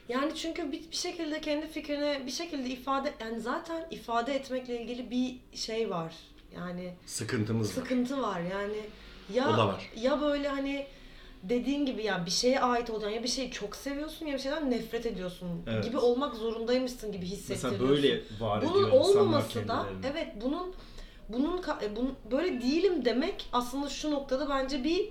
[0.09, 5.11] Yani çünkü bir, bir şekilde kendi fikrini bir şekilde ifade yani zaten ifade etmekle ilgili
[5.11, 6.15] bir şey var.
[6.55, 7.73] Yani Sıkıntımız var.
[7.73, 8.85] sıkıntı var yani.
[9.33, 9.89] Ya O da var.
[10.01, 10.87] ya böyle hani
[11.43, 14.71] dediğin gibi ya bir şeye ait olacaksın ya bir şeyi çok seviyorsun ya bir şeyden
[14.71, 15.83] nefret ediyorsun Evet.
[15.83, 17.79] gibi olmak zorundaymışsın gibi hissettiriyorsun.
[17.79, 20.73] Mesela böyle var bunun olmaması da evet bunun
[21.29, 25.09] bunun e, bunun böyle değilim demek aslında şu noktada bence bir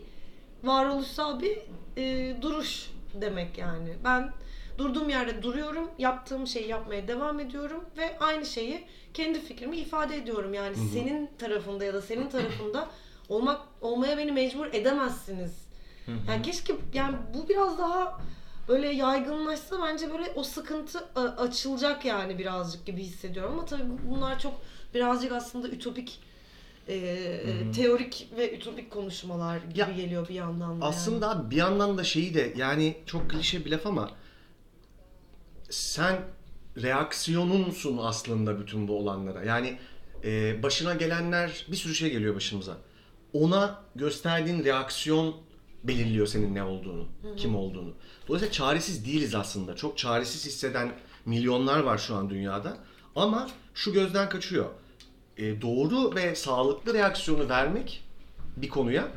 [0.65, 1.59] varoluşsal bir
[1.97, 3.95] e, duruş demek yani.
[4.05, 4.33] Ben
[4.79, 10.55] durduğum yerde duruyorum, yaptığım şeyi yapmaya devam ediyorum ve aynı şeyi kendi fikrimi ifade ediyorum.
[10.55, 12.89] Yani senin tarafında ya da senin tarafında
[13.29, 15.53] olmak olmaya beni mecbur edemezsiniz.
[16.07, 16.17] Hı hı.
[16.29, 18.21] Yani keşke yani bu biraz daha
[18.69, 24.39] böyle yaygınlaşsa bence böyle o sıkıntı e, açılacak yani birazcık gibi hissediyorum ama tabii bunlar
[24.39, 24.61] çok
[24.95, 26.21] birazcık aslında ütopik
[26.89, 26.95] e,
[27.67, 27.73] hı.
[27.73, 30.85] teorik ve ütopik konuşmalar gibi Ya, geliyor bir yandan da.
[30.85, 34.11] Aslında bir yandan da şeyi de yani çok klişe bir laf ama
[35.71, 36.17] sen
[36.83, 39.45] reaksiyonunsun aslında bütün bu olanlara.
[39.45, 39.79] Yani
[40.25, 42.77] e, başına gelenler bir sürü şey geliyor başımıza.
[43.33, 45.35] Ona gösterdiğin reaksiyon
[45.85, 47.05] belirliyor senin ne olduğunu,
[47.37, 47.95] kim olduğunu.
[48.29, 49.77] Dolayısıyla çaresiz değiliz aslında.
[49.77, 50.93] Çok çaresiz hisseden
[51.27, 52.77] milyonlar var şu an dünyada.
[53.17, 54.67] Ama şu gözden kaçıyor.
[55.37, 58.05] E, doğru ve sağlıklı reaksiyonu vermek
[58.57, 59.09] bir konuya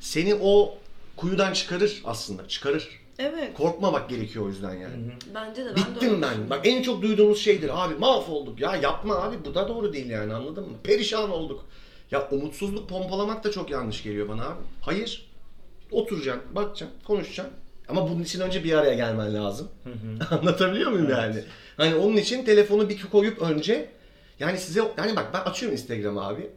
[0.00, 0.78] seni o
[1.16, 2.48] kuyudan çıkarır aslında.
[2.48, 3.04] Çıkarır.
[3.18, 3.54] Evet.
[3.54, 4.94] Korkmamak gerekiyor o yüzden yani.
[5.34, 6.50] Bence de ben de Bittim ben.
[6.50, 8.60] Bak en çok duyduğumuz şeydir abi mahvolduk.
[8.60, 10.76] Ya yapma abi bu da doğru değil yani anladın mı?
[10.84, 11.64] Perişan olduk.
[12.14, 14.60] Ya umutsuzluk pompalamak da çok yanlış geliyor bana abi.
[14.80, 15.30] Hayır.
[15.90, 17.54] Oturacaksın, bakacaksın, konuşacaksın.
[17.88, 19.68] Ama bunun için önce bir araya gelmen lazım.
[20.30, 21.16] Anlatabiliyor muyum Evet.
[21.18, 21.44] yani?
[21.76, 23.90] Hani onun için telefonu bir koyup önce
[24.38, 26.50] yani size yani bak ben açıyorum Instagram abi.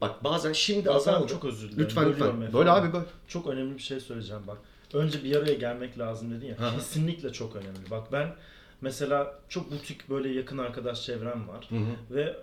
[0.00, 1.26] Bak bazen şimdi Bak, azaldı.
[1.28, 1.84] çok özür dilerim.
[1.84, 2.26] Lütfen lütfen.
[2.26, 2.48] efendim.
[2.52, 3.04] Böyle abi böyle.
[3.28, 4.58] Çok önemli bir şey söyleyeceğim bak.
[4.94, 6.58] Önce bir araya gelmek lazım dedin ya.
[6.58, 6.74] Hı hı.
[6.76, 7.90] Kesinlikle çok önemli.
[7.90, 8.34] Bak ben
[8.80, 11.66] mesela çok butik böyle yakın arkadaş çevrem var.
[11.68, 12.14] Hı hı.
[12.16, 12.36] Ve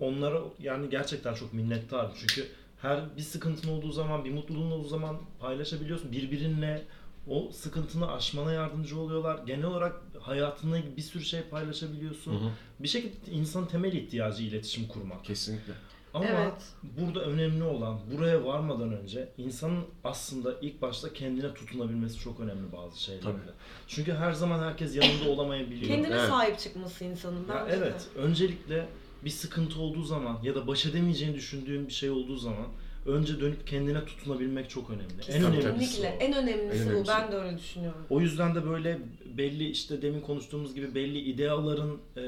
[0.00, 2.10] onlara yani gerçekten çok minnettarım.
[2.20, 2.48] Çünkü
[2.82, 6.12] her bir sıkıntın olduğu zaman, bir mutluluğun olduğu zaman paylaşabiliyorsun.
[6.12, 6.82] Birbirinle
[7.28, 9.40] o sıkıntını aşmana yardımcı oluyorlar.
[9.46, 12.32] Genel olarak hayatında bir sürü şey paylaşabiliyorsun.
[12.32, 12.50] Hı hı.
[12.80, 15.24] Bir şekilde insanın temel ihtiyacı iletişim kurmak.
[15.24, 15.72] Kesinlikle.
[16.14, 16.62] Ama Evet.
[16.82, 23.02] burada önemli olan buraya varmadan önce insanın aslında ilk başta kendine tutunabilmesi çok önemli bazı
[23.02, 23.24] şeylerde.
[23.26, 23.40] Tabii.
[23.86, 25.82] Çünkü her zaman herkes yanında olamayabiliyor.
[25.82, 26.28] Kendine Evet.
[26.28, 28.88] sahip çıkması insanın Ya evet, öncelikle
[29.24, 32.66] bir sıkıntı olduğu zaman ya da baş edemeyeceğini düşündüğün bir şey olduğu zaman
[33.06, 35.04] önce dönüp kendine tutunabilmek çok önemli.
[35.28, 36.02] En önemlisi.
[36.02, 36.90] En önemlisi En bu.
[36.90, 38.00] önemlisi Ben de öyle düşünüyorum.
[38.10, 38.98] O yüzden de böyle
[39.36, 42.22] belli işte demin konuştuğumuz gibi belli ideaların e,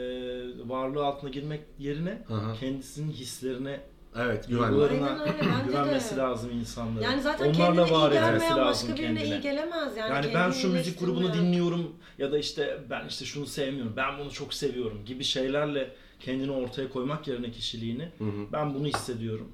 [0.68, 2.54] varlığı altına girmek yerine hı.
[2.60, 3.80] kendisinin hislerine,
[4.16, 4.68] Evet güven.
[4.68, 6.20] duygularına Aynen öyle, bence güvenmesi de.
[6.20, 7.04] lazım insanların.
[7.04, 9.36] Yani zaten Onlarla kendine var iyi gelmeyen lazım başka birine kendine.
[9.36, 9.96] iyi gelemez.
[9.96, 14.18] Yani, Yani ben şu müzik grubunu dinliyorum ya da işte ben işte şunu sevmiyorum, ben
[14.18, 15.90] bunu çok seviyorum gibi şeylerle
[16.22, 18.46] kendini ortaya koymak yerine kişiliğini Hı hı.
[18.52, 19.48] ben bunu hissediyorum,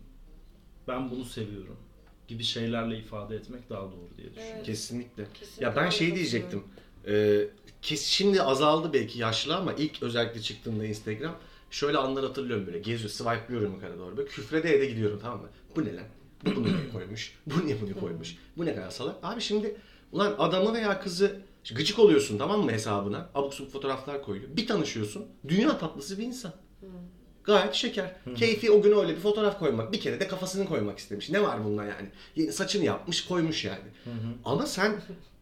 [0.88, 1.76] ben bunu seviyorum
[2.28, 4.56] gibi şeylerle ifade etmek daha doğru diye düşünüyorum.
[4.56, 4.66] Evet.
[4.66, 5.26] Kesinlikle.
[5.34, 6.62] Kesinlikle Ya ben şey diyecektim.
[7.06, 7.48] Ee,
[7.82, 11.34] kes, şimdi azaldı belki yaşlı ama ilk özellikle çıktığında Instagram
[11.70, 14.16] şöyle anlar hatırlıyorum böyle geziyor, swipe'lıyorum yukarı doğru.
[14.16, 15.48] Böyle küfrede ede gidiyorum tamam mı?
[15.76, 16.04] Bu ne lan?
[16.44, 17.34] Bu bunu niye koymuş?
[17.46, 18.36] Bu niye bunu koymuş?
[18.56, 19.16] Bu ne kadar salak?
[19.22, 19.76] Abi şimdi
[20.12, 21.40] ulan adamı veya kızı
[21.74, 23.30] gıcık oluyorsun tamam mı hesabına?
[23.34, 24.48] Abuk subuk fotoğraflar koyuyor.
[24.56, 25.26] Bir tanışıyorsun.
[25.48, 26.52] Dünya tatlısı bir insan.
[27.44, 28.16] Gayet şeker.
[28.36, 29.92] Keyfi o gün öyle bir fotoğraf koymak.
[29.92, 31.30] Bir kere de kafasını koymak istemiş.
[31.30, 32.08] Ne var bunda yani?
[32.36, 33.78] Yeni saçını yapmış koymuş yani.
[34.44, 34.96] Ama sen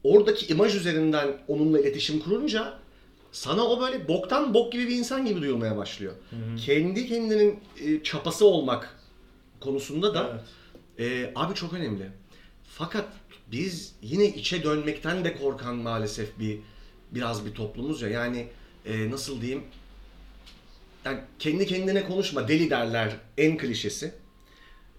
[0.05, 2.79] oradaki imaj üzerinden onunla iletişim kurunca
[3.33, 6.13] sana o böyle boktan bok gibi bir insan gibi duyulmaya başlıyor.
[6.67, 9.01] Kendi kendinin e, çapası olmak
[9.61, 10.43] konusunda da
[10.99, 11.11] Evet.
[11.11, 12.11] e, abi çok önemli.
[12.65, 13.05] Fakat
[13.53, 16.59] biz yine içe dönmekten de korkan maalesef bir
[17.11, 18.09] biraz bir toplumuz ya.
[18.09, 18.47] Yani
[18.87, 19.63] e, nasıl diyeyim?
[21.05, 24.13] Yani kendi kendine konuşma deli derler en klişesi.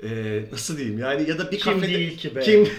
[0.04, 0.10] E,
[0.52, 2.41] nasıl diyeyim yani ya da bir Kim kafede değil ki be?
[2.41, 2.62] kim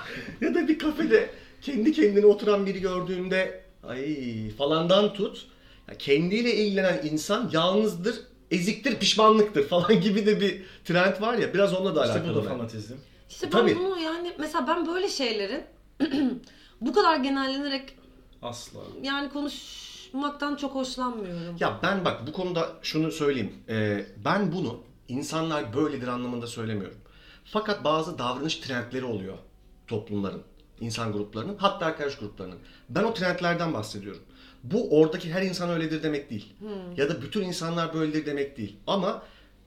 [0.40, 1.30] ya da bir kafede
[1.62, 5.46] kendi kendine oturan biri gördüğünde ay falandan tut
[5.88, 8.16] ya kendiyle ilgilenen insan yalnızdır,
[8.50, 12.34] eziktir, pişmanlıktır falan gibi de bir trend var ya biraz onunla da İşte alakalı.
[12.34, 12.94] bu da fanatizm.
[13.28, 13.76] İşte ben Tabii.
[13.78, 15.64] bunu yani mesela ben böyle şeylerin
[16.80, 17.98] bu kadar genellenerek
[18.42, 18.80] Asla.
[19.02, 21.56] yani konuşmaktan çok hoşlanmıyorum.
[21.60, 23.52] Ya ben bak bu konuda şunu söyleyeyim.
[23.68, 26.98] Ee, ben bunu insanlar böyledir anlamında söylemiyorum.
[27.44, 29.38] Fakat bazı davranış trendleri oluyor
[29.86, 30.42] toplumların,
[30.80, 32.58] insan gruplarının, hatta arkadaş gruplarının.
[32.88, 34.22] Ben o trendlerden bahsediyorum.
[34.64, 36.54] Bu oradaki her insan öyledir demek değil.
[36.96, 38.76] Ya da bütün insanlar böyledir demek değil.
[38.86, 39.22] Ama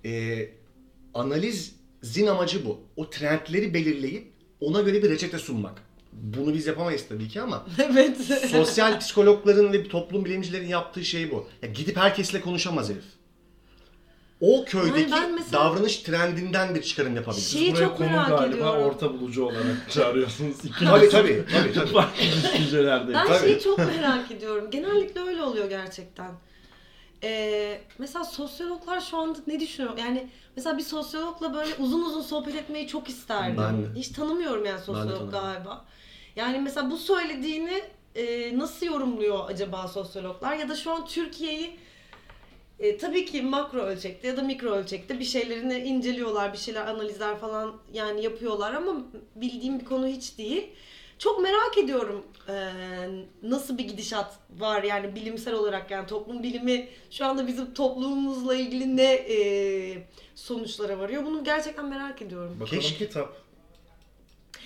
[0.05, 0.39] e,
[2.03, 2.79] analizin amacı bu.
[2.95, 5.81] O trendleri belirleyip ona göre bir reçete sunmak.
[6.13, 8.17] Bunu biz yapamayız tabii ki ama evet.
[8.51, 11.47] sosyal psikologların ve toplum bilimcilerin yaptığı şey bu.
[11.61, 13.03] Ya gidip herkesle konuşamaz herif.
[14.41, 17.41] O köydeki Yani mesela- davranış trendinden bir çıkarım yapabilir.
[17.41, 18.83] Şeyi Buraya çok konu merak galiba ediyorum.
[18.83, 20.57] orta bulucu olarak çağırıyorsunuz.
[20.79, 21.91] Tabii tabii tabii tabii.
[21.93, 23.13] farklı düşüncelerde.
[23.13, 23.39] Ben Tabii.
[23.39, 24.71] şeyi çok merak ediyorum.
[24.71, 26.31] Genellikle öyle oluyor gerçekten.
[27.23, 29.97] Ee, mesela sosyologlar şu anda ne düşünüyor?
[29.97, 33.57] Yani mesela bir sosyologla böyle uzun uzun sohbet etmeyi çok isterdim.
[33.57, 33.99] Ben de.
[33.99, 35.31] Hiç tanımıyorum yani sosyolog tanımıyorum.
[35.31, 35.85] galiba.
[36.35, 37.83] Yani mesela bu söylediğini
[38.15, 40.55] e, nasıl yorumluyor acaba sosyologlar?
[40.55, 41.79] Ya da şu an Türkiye'yi
[42.79, 47.37] e, tabii ki makro ölçekte ya da mikro ölçekte bir şeylerini inceliyorlar, bir şeyler analizler
[47.37, 48.95] falan yani yapıyorlar ama
[49.35, 50.69] bildiğim bir konu hiç değil.
[51.21, 52.53] Çok merak ediyorum e,
[53.43, 58.97] nasıl bir gidişat var yani bilimsel olarak yani toplum bilimi şu anda bizim toplumumuzla ilgili
[58.97, 59.37] ne e,
[60.35, 62.57] sonuçlara varıyor bunu gerçekten merak ediyorum.
[62.59, 63.33] Bakalım Keşke- kitap.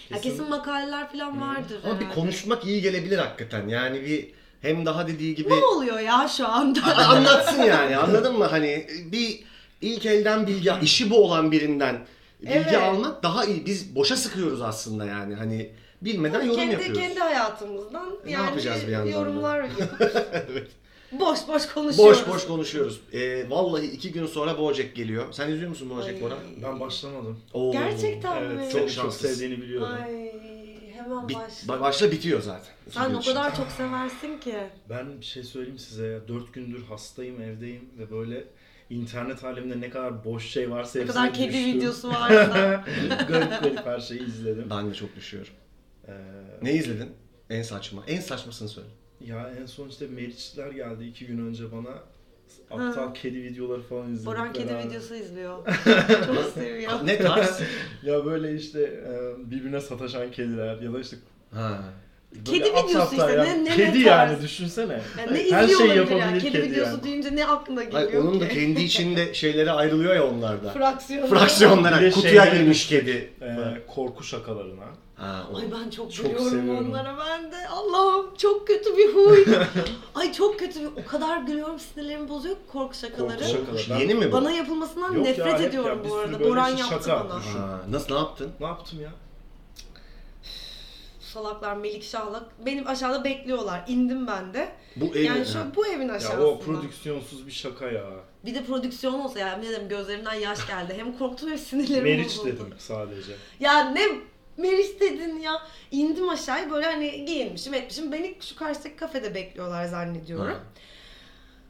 [0.10, 3.68] Ya kesin makaleler falan vardır Ama bir konuşmak iyi gelebilir hakikaten.
[3.68, 4.32] Yani bir
[4.62, 6.98] hem daha dediği gibi Ne oluyor ya şu anda?
[7.08, 8.46] anlatsın yani anladın mı?
[8.46, 9.44] Hani bir
[9.82, 12.06] ilk elden bilgi, işi bu olan birinden
[12.42, 12.76] bilgi Evet.
[12.76, 13.66] almak daha iyi.
[13.66, 15.36] Biz boşa sıkıyoruz aslında yani.
[15.36, 15.72] Hani
[16.02, 17.00] bilmeden yorum kendi, yapıyoruz.
[17.02, 19.18] kendi hayatımızdan Ne yani yapacağız bir yandan da?
[19.18, 19.92] yorumlar yapıp
[21.12, 21.98] boş boş konuşuyoruz.
[21.98, 23.02] Boş boş konuşuyoruz.
[23.14, 25.26] Ee, vallahi iki gün sonra Bojack geliyor.
[25.32, 26.22] Sen izliyor musun Bojack.
[26.22, 26.36] Bora?
[26.64, 27.40] Ben başlamadım.
[27.54, 27.72] Oo.
[27.72, 28.54] Gerçekten mi?
[28.60, 29.28] Evet, Çok çok, çok şanslısın.
[29.28, 29.88] sevdiğini biliyorum.
[30.04, 30.32] Ay
[30.98, 31.74] hemen Bit- başla.
[31.74, 32.74] ba- başla bitiyor zaten.
[32.90, 34.56] Sen o kadar çok seversin ki.
[34.90, 36.28] Ben bir şey söyleyeyim size ya.
[36.28, 38.44] Dört gündür hastayım, evdeyim ve böyle
[38.90, 41.66] internet aleminde ne kadar boş şey varsa Ne kadar kedi düştüm.
[41.74, 42.84] videosu varsa.
[43.30, 44.68] garip garip her şeyi izledim.
[44.70, 45.54] Ben de çok düşüyorum.
[46.08, 46.12] Ee,
[46.62, 47.10] Ne izledin?
[47.50, 48.04] En saçma.
[48.08, 48.88] En saçmasını söyle.
[49.22, 51.90] Ya en son işte Meriçler geldi iki gün önce bana.
[52.72, 53.14] Aptal Ha.
[53.14, 54.26] kedi videoları falan izledik.
[54.26, 54.90] Boran kedi beraber.
[54.90, 55.66] videosu izliyor.
[56.26, 56.92] çok seviyor.
[57.06, 57.62] Ne tarz?
[58.04, 61.18] ya böyle işte e, birbirine sataşan kediler ya da işte
[61.52, 61.84] ha.
[62.32, 63.44] Böyle Kedi aptal videosu işte, ya.
[63.44, 64.32] ne- ne- Kedi tarz?
[64.32, 65.02] yani düşünsene.
[65.20, 66.20] Yani ne Her izliyor olabilir yani?
[66.22, 67.04] yapabilir Kedi, kedi videosu yani.
[67.04, 68.54] deyince ne aklına geliyor Hayır, onun da ki?
[68.56, 70.70] kendi içinde şeyleri ayrılıyor ya onlarda.
[70.72, 71.28] Fraksiyonu.
[71.28, 71.98] Fraksiyonlara.
[72.02, 73.34] Bir de Kutuya şeyleri- girmiş kedi.
[73.42, 73.48] E,
[73.96, 74.84] korku şakalarına.
[75.16, 76.90] Ha, o- Ay ben çok, Çok gülüyorum seviyorum.
[76.90, 77.68] onlara ben de.
[77.68, 79.46] Allah'ım çok kötü bir huy.
[80.16, 83.38] Ay çok kötü bir o kadar gülüyorum sinirlerimi bozuyor ki korku şakaları.
[83.40, 83.84] Korku şakaları.
[83.90, 84.32] Ben- Yeni mi bu?
[84.36, 86.40] Bana yapılmasından Yok ya, nefret hep ya, ediyorum bir bu sürü arada.
[86.40, 87.40] böyle Boran yaptı bana.
[87.40, 87.60] Düşün.
[87.60, 88.52] Ha, nasıl ne yaptın?
[88.60, 89.10] Ne yaptım ya?
[91.40, 93.84] Salaklar Melik Şah'la benim aşağıda bekliyorlar.
[93.88, 94.70] İndim ben de.
[94.96, 96.48] Bu ev Yani şu bu evin Ya aşağısında.
[96.48, 98.06] o prodüksiyonsuz bir şaka ya.
[98.46, 100.94] Bir de prodüksiyon olsa ya ne dedim gözlerimden yaş geldi.
[100.98, 102.48] Hem korktum hem sinirlerim Meriç bozuldu.
[102.48, 103.32] dedim sadece.
[103.60, 104.02] Ya ne
[104.58, 105.62] Meriç dedin ya.
[105.92, 108.12] İndim aşağıya böyle hani giyinmişim etmişim.
[108.12, 110.48] Beni şu karşıdaki kafede bekliyorlar zannediyorum.
[110.54, 110.60] Ha.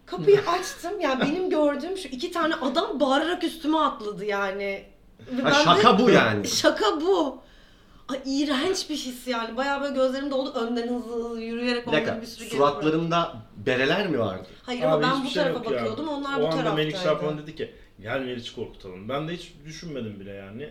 [0.05, 0.99] Kapıyı açtım.
[1.01, 4.83] Yani benim gördüğüm şu iki tane adam bağırarak üstüme atladı yani.
[5.43, 6.47] Ha, ben de- şaka bu yani.
[6.47, 7.44] Şaka bu.
[8.07, 9.57] Ay iğrenç bir his yani.
[9.57, 10.53] Bayağı böyle gözlerim doldu.
[10.59, 12.21] Önden hızlı hızlı yürüyerek Bir onları dakika.
[12.21, 12.57] bir sürü geri.
[12.57, 13.35] Suratlarında
[13.65, 14.47] bereler mi vardı?
[14.63, 15.77] Hayır ama ben hiçbir bu şey tarafa yok ya.
[15.77, 16.07] bakıyordum.
[16.07, 16.75] Onlar o bu anda taraftaydı.
[16.75, 19.09] Meriç Şarpan dedi ki gel Meriç'i korkutalım.
[19.09, 20.69] Ben de hiç düşünmedim bile yani.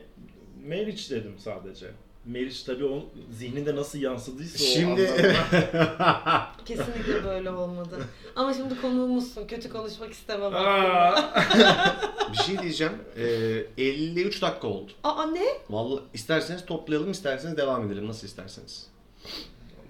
[0.62, 1.86] Meriç dedim sadece.
[2.26, 3.04] Meriç tabii o
[3.38, 7.98] zihninde nasıl yansıdıysa o Şimdi anda- Kesinlikle böyle olmadı.
[8.36, 9.46] Ama şimdi konuğumuzsun.
[9.46, 10.52] Kötü konuşmak istemem.
[12.32, 12.92] bir şey diyeceğim.
[13.16, 14.92] Ee, 53 dakika oldu.
[15.04, 15.44] Aa ne?
[15.70, 18.08] Vallahi isterseniz toplayalım, isterseniz devam edelim.
[18.08, 18.86] Nasıl isterseniz.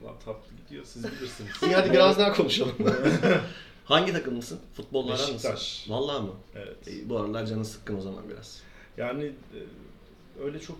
[0.04, 1.50] Allah tatlı gidiyor siz bilirsiniz.
[1.66, 2.74] İyi hadi biraz daha konuşalım.
[3.84, 4.60] Hangi takımlısın?
[4.76, 5.32] Futbolla aran nasıl?
[5.34, 5.86] Beşiktaş.
[5.88, 6.32] Vallahi mı?
[6.54, 6.86] Evet.
[6.86, 8.60] İyi, bu aralar canın sıkkın o zaman biraz.
[8.96, 9.58] Yani e,
[10.44, 10.76] öyle çok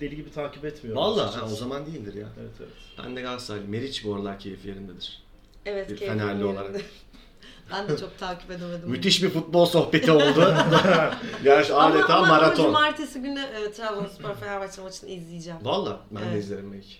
[0.00, 1.02] deli gibi takip etmiyorum.
[1.02, 2.28] Vallahi ha, o zaman değildir ya.
[2.40, 2.72] Evet evet.
[3.04, 3.68] Ben de Galatasaraylı.
[3.68, 5.22] Meriç bu aralar keyif yerindedir.
[5.66, 6.80] Evet Bir keyfim Fenerli olarak.
[7.70, 8.90] ben de çok takip edemedim.
[8.90, 10.54] Müthiş bir futbol sohbeti oldu.
[11.44, 12.64] Gerçi Ama, adeta ama, ama maraton.
[12.64, 15.58] cumartesi günü e, Trabzonspor Fenerbahçe maçını izleyeceğim.
[15.62, 16.44] Valla ben de Evet.
[16.44, 16.96] izlerim belki.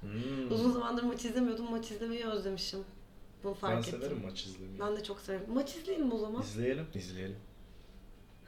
[0.00, 0.52] Hmm.
[0.52, 1.70] Uzun zamandır maç izlemiyordum.
[1.70, 2.80] Maç izlemeyi özlemişim.
[3.44, 4.00] Bunu fark Ben ettim.
[4.00, 4.80] severim maç izlemeyi.
[4.80, 5.46] Ben de çok severim.
[5.54, 6.42] Maç izleyelim o zaman.
[6.42, 6.86] İzleyelim.
[6.94, 7.36] İzleyelim.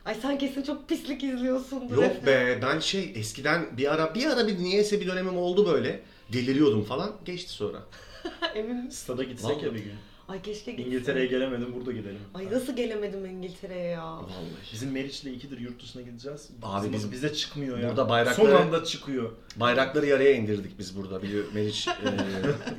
[0.05, 1.96] Ay sen kesin çok pislik izliyorsundur.
[2.03, 6.00] Yok be ben şey eskiden bir ara bir ara bir niyeyse bir dönemim oldu böyle.
[6.32, 7.12] Deliriyordum falan.
[7.24, 7.78] Geçti sonra.
[8.55, 8.90] Emin misin?
[8.90, 9.64] Stada gitsek Vallahi.
[9.66, 9.92] ya bir gün.
[10.28, 10.86] Ay keşke gitsem.
[10.92, 12.18] İngiltere'ye gelemedim burada gidelim.
[12.34, 14.05] Ay nasıl gelemedim İngiltere'ye ya.
[14.16, 14.28] Vallahi.
[14.72, 16.50] Bizim Meriç'le ikidir yurt dışına gideceğiz.
[16.62, 17.88] Abi Bizim- biz- bize çıkmıyor ya.
[17.88, 19.30] Burada bayrakları- Son anda çıkıyor.
[19.57, 21.22] Bayrakları yarıya indirdik biz burada.
[21.22, 21.92] Biliyor Meriç e,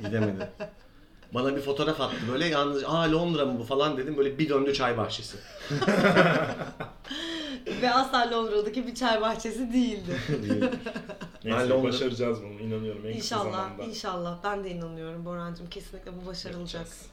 [0.08, 0.50] gidemedi.
[1.34, 4.74] Bana bir fotoğraf attı böyle yalnız aa Londra mı bu falan dedim böyle bir döndü
[4.74, 5.38] çay bahçesi.
[7.82, 10.18] Ve asla Londra'daki bir çay bahçesi değildi.
[11.46, 13.84] Neyse Londra- başaracağız bunu inanıyorum en kısa İnşallah, zamanda.
[13.84, 14.38] inşallah.
[14.44, 15.70] Ben de inanıyorum Borancığım.
[15.70, 16.82] Kesinlikle bu başarılacak.
[16.82, 17.06] Yapacağız.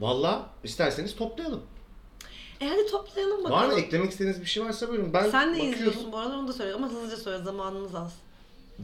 [0.00, 1.62] Valla isterseniz toplayalım.
[2.60, 3.52] E hadi toplayalım bakalım.
[3.60, 5.12] Var mı eklemek istediğiniz bir şey varsa buyurun.
[5.12, 5.72] Ben Sen ne bakıyorum.
[5.74, 8.14] izliyorsun bu arada onu da söyle ama hızlıca söyle zamanımız az.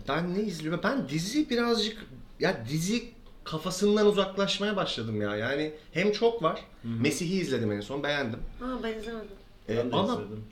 [0.09, 0.81] Ben ne izliyorum?
[0.85, 2.07] Ben dizi birazcık
[2.41, 3.14] ya dizi
[3.45, 5.37] kafasından uzaklaşmaya başladım ya.
[5.37, 6.61] Yani hem çok var.
[6.85, 8.39] Mesih'i izledim en son beğendim.
[8.61, 9.29] Ha ben izlemedim.
[9.69, 10.45] Ee, Ben de ama izledim.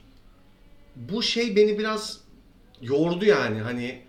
[0.95, 2.19] bu şey beni biraz
[2.81, 4.01] yordu yani hani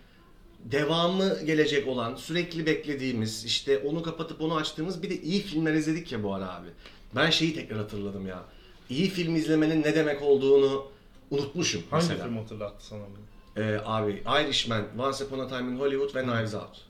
[0.65, 6.13] devamı gelecek olan sürekli beklediğimiz işte onu kapatıp onu açtığımız bir de iyi filmler izledik
[6.13, 6.69] ya bu ara abi.
[7.17, 8.45] Ben şeyi tekrar hatırladım ya.
[8.91, 10.87] İyi film izlemenin ne demek olduğunu
[11.31, 12.25] unutmuşum Hangi mesela.
[12.25, 13.65] film hatırlattı sana bunu?
[13.65, 16.81] Ee, abi Irishman, Once Upon a Time in Hollywood ve Knives Out.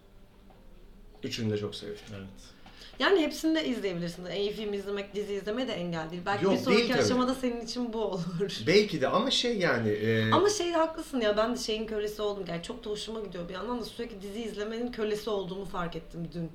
[1.25, 1.97] Üçünü de çok sevdim.
[2.17, 2.29] Evet.
[2.99, 4.27] Yani hepsini de izleyebilirsin.
[4.27, 6.23] İyi film izlemek, dizi izleme de engel değil.
[6.27, 7.03] Belki Yok, bir sonraki değil tabii.
[7.03, 8.23] aşamada senin için bu olur.
[8.67, 12.45] Belki de ama şey yani e, Ama şey haklısın ya ben de şeyin kölesi oldum.
[12.49, 13.49] Yani çok da hoşuma gidiyor.
[13.49, 16.51] Bir yandan da sürekli dizi izlemenin kölesi olduğumu fark ettim dün.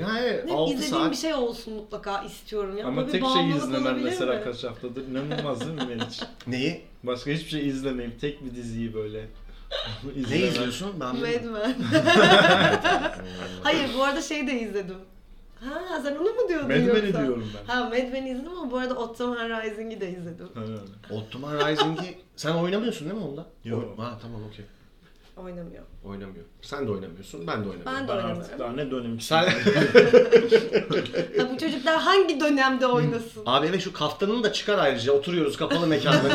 [0.00, 2.86] ya evet Ne 6 izlediğim saat bir şey olsun mutlaka istiyorum ya.
[2.86, 4.44] Ama tek şey izlemen mesela mi?
[4.44, 6.20] kaç haftadır inanılmaz değil mi Meriç?
[6.46, 6.80] neyi?
[7.02, 9.26] Başka hiçbir şey izlemeyip tek bir diziyi böyle
[10.30, 11.00] Ne izliyorsun?
[11.00, 11.44] Ben Mad.
[11.44, 11.74] Men.
[13.62, 14.96] Hayır bu arada şey de izledim.
[15.64, 17.02] Ha sen onu mu diyordun Mad Men'i yoksa?
[17.22, 17.72] diyorum ben.
[17.74, 20.48] Ha Mad Men'i izledim ama bu arada Ottoman Rising'i de izledim.
[21.10, 23.46] Ottoman Rising'i sen oynamıyorsun değil mi onda?
[23.64, 23.98] Yok.
[23.98, 24.64] Ha tamam okey.
[25.36, 25.82] Oynamıyor.
[26.04, 26.44] Oynamıyor.
[26.62, 27.82] Sen de oynamıyorsun, ben de oynamıyorum.
[27.86, 28.42] Ben de Ben oynamıyorum.
[28.42, 29.24] artık daha ne döneyim ki?
[29.24, 29.44] Sen
[31.38, 33.42] Ha, bu çocuklar hangi dönemde oynasın?
[33.46, 35.12] abi eve şu kaftanını da çıkar ayrıca.
[35.12, 36.22] Oturuyoruz kapalı mekanda.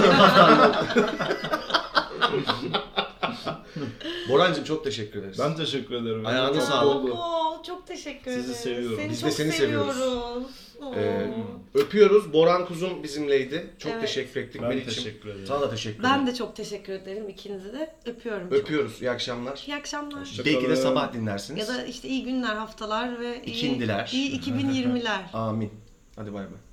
[4.30, 5.40] Borancığım çok teşekkür ederiz.
[5.40, 6.26] Ben teşekkür ederim.
[6.26, 6.96] Ayağına sağlık.
[7.06, 7.12] oldu.
[7.14, 8.58] Oo, çok teşekkür Sizi ederiz.
[8.58, 8.98] seviyorum.
[8.98, 9.96] Seni Biz de çok seni seviyoruz.
[9.96, 10.44] seviyoruz.
[10.96, 11.28] Ee,
[11.74, 12.34] öpüyoruz.
[12.34, 13.70] Boran Kuzum bizimleydi.
[13.80, 14.02] Çok Evet.
[14.02, 14.96] teşekkür ettik Ben Melih'ciğim.
[14.96, 15.46] teşekkür ederim.
[15.48, 16.16] Sana da teşekkür ederim.
[16.16, 17.96] ben de çok teşekkür ederim ikinizi de.
[18.06, 18.50] Öpüyorum.
[18.50, 18.58] çok.
[18.58, 19.02] Öpüyoruz.
[19.02, 19.64] İyi akşamlar.
[19.68, 20.28] İyi akşamlar.
[20.46, 21.70] Belki de sabah dinlersiniz.
[21.70, 24.10] Ya da işte iyi günler, haftalar ve iyi, İkindiler.
[24.14, 25.32] iyi 2020'ler.
[25.34, 25.72] Amin.
[26.16, 26.67] Hadi bay bay.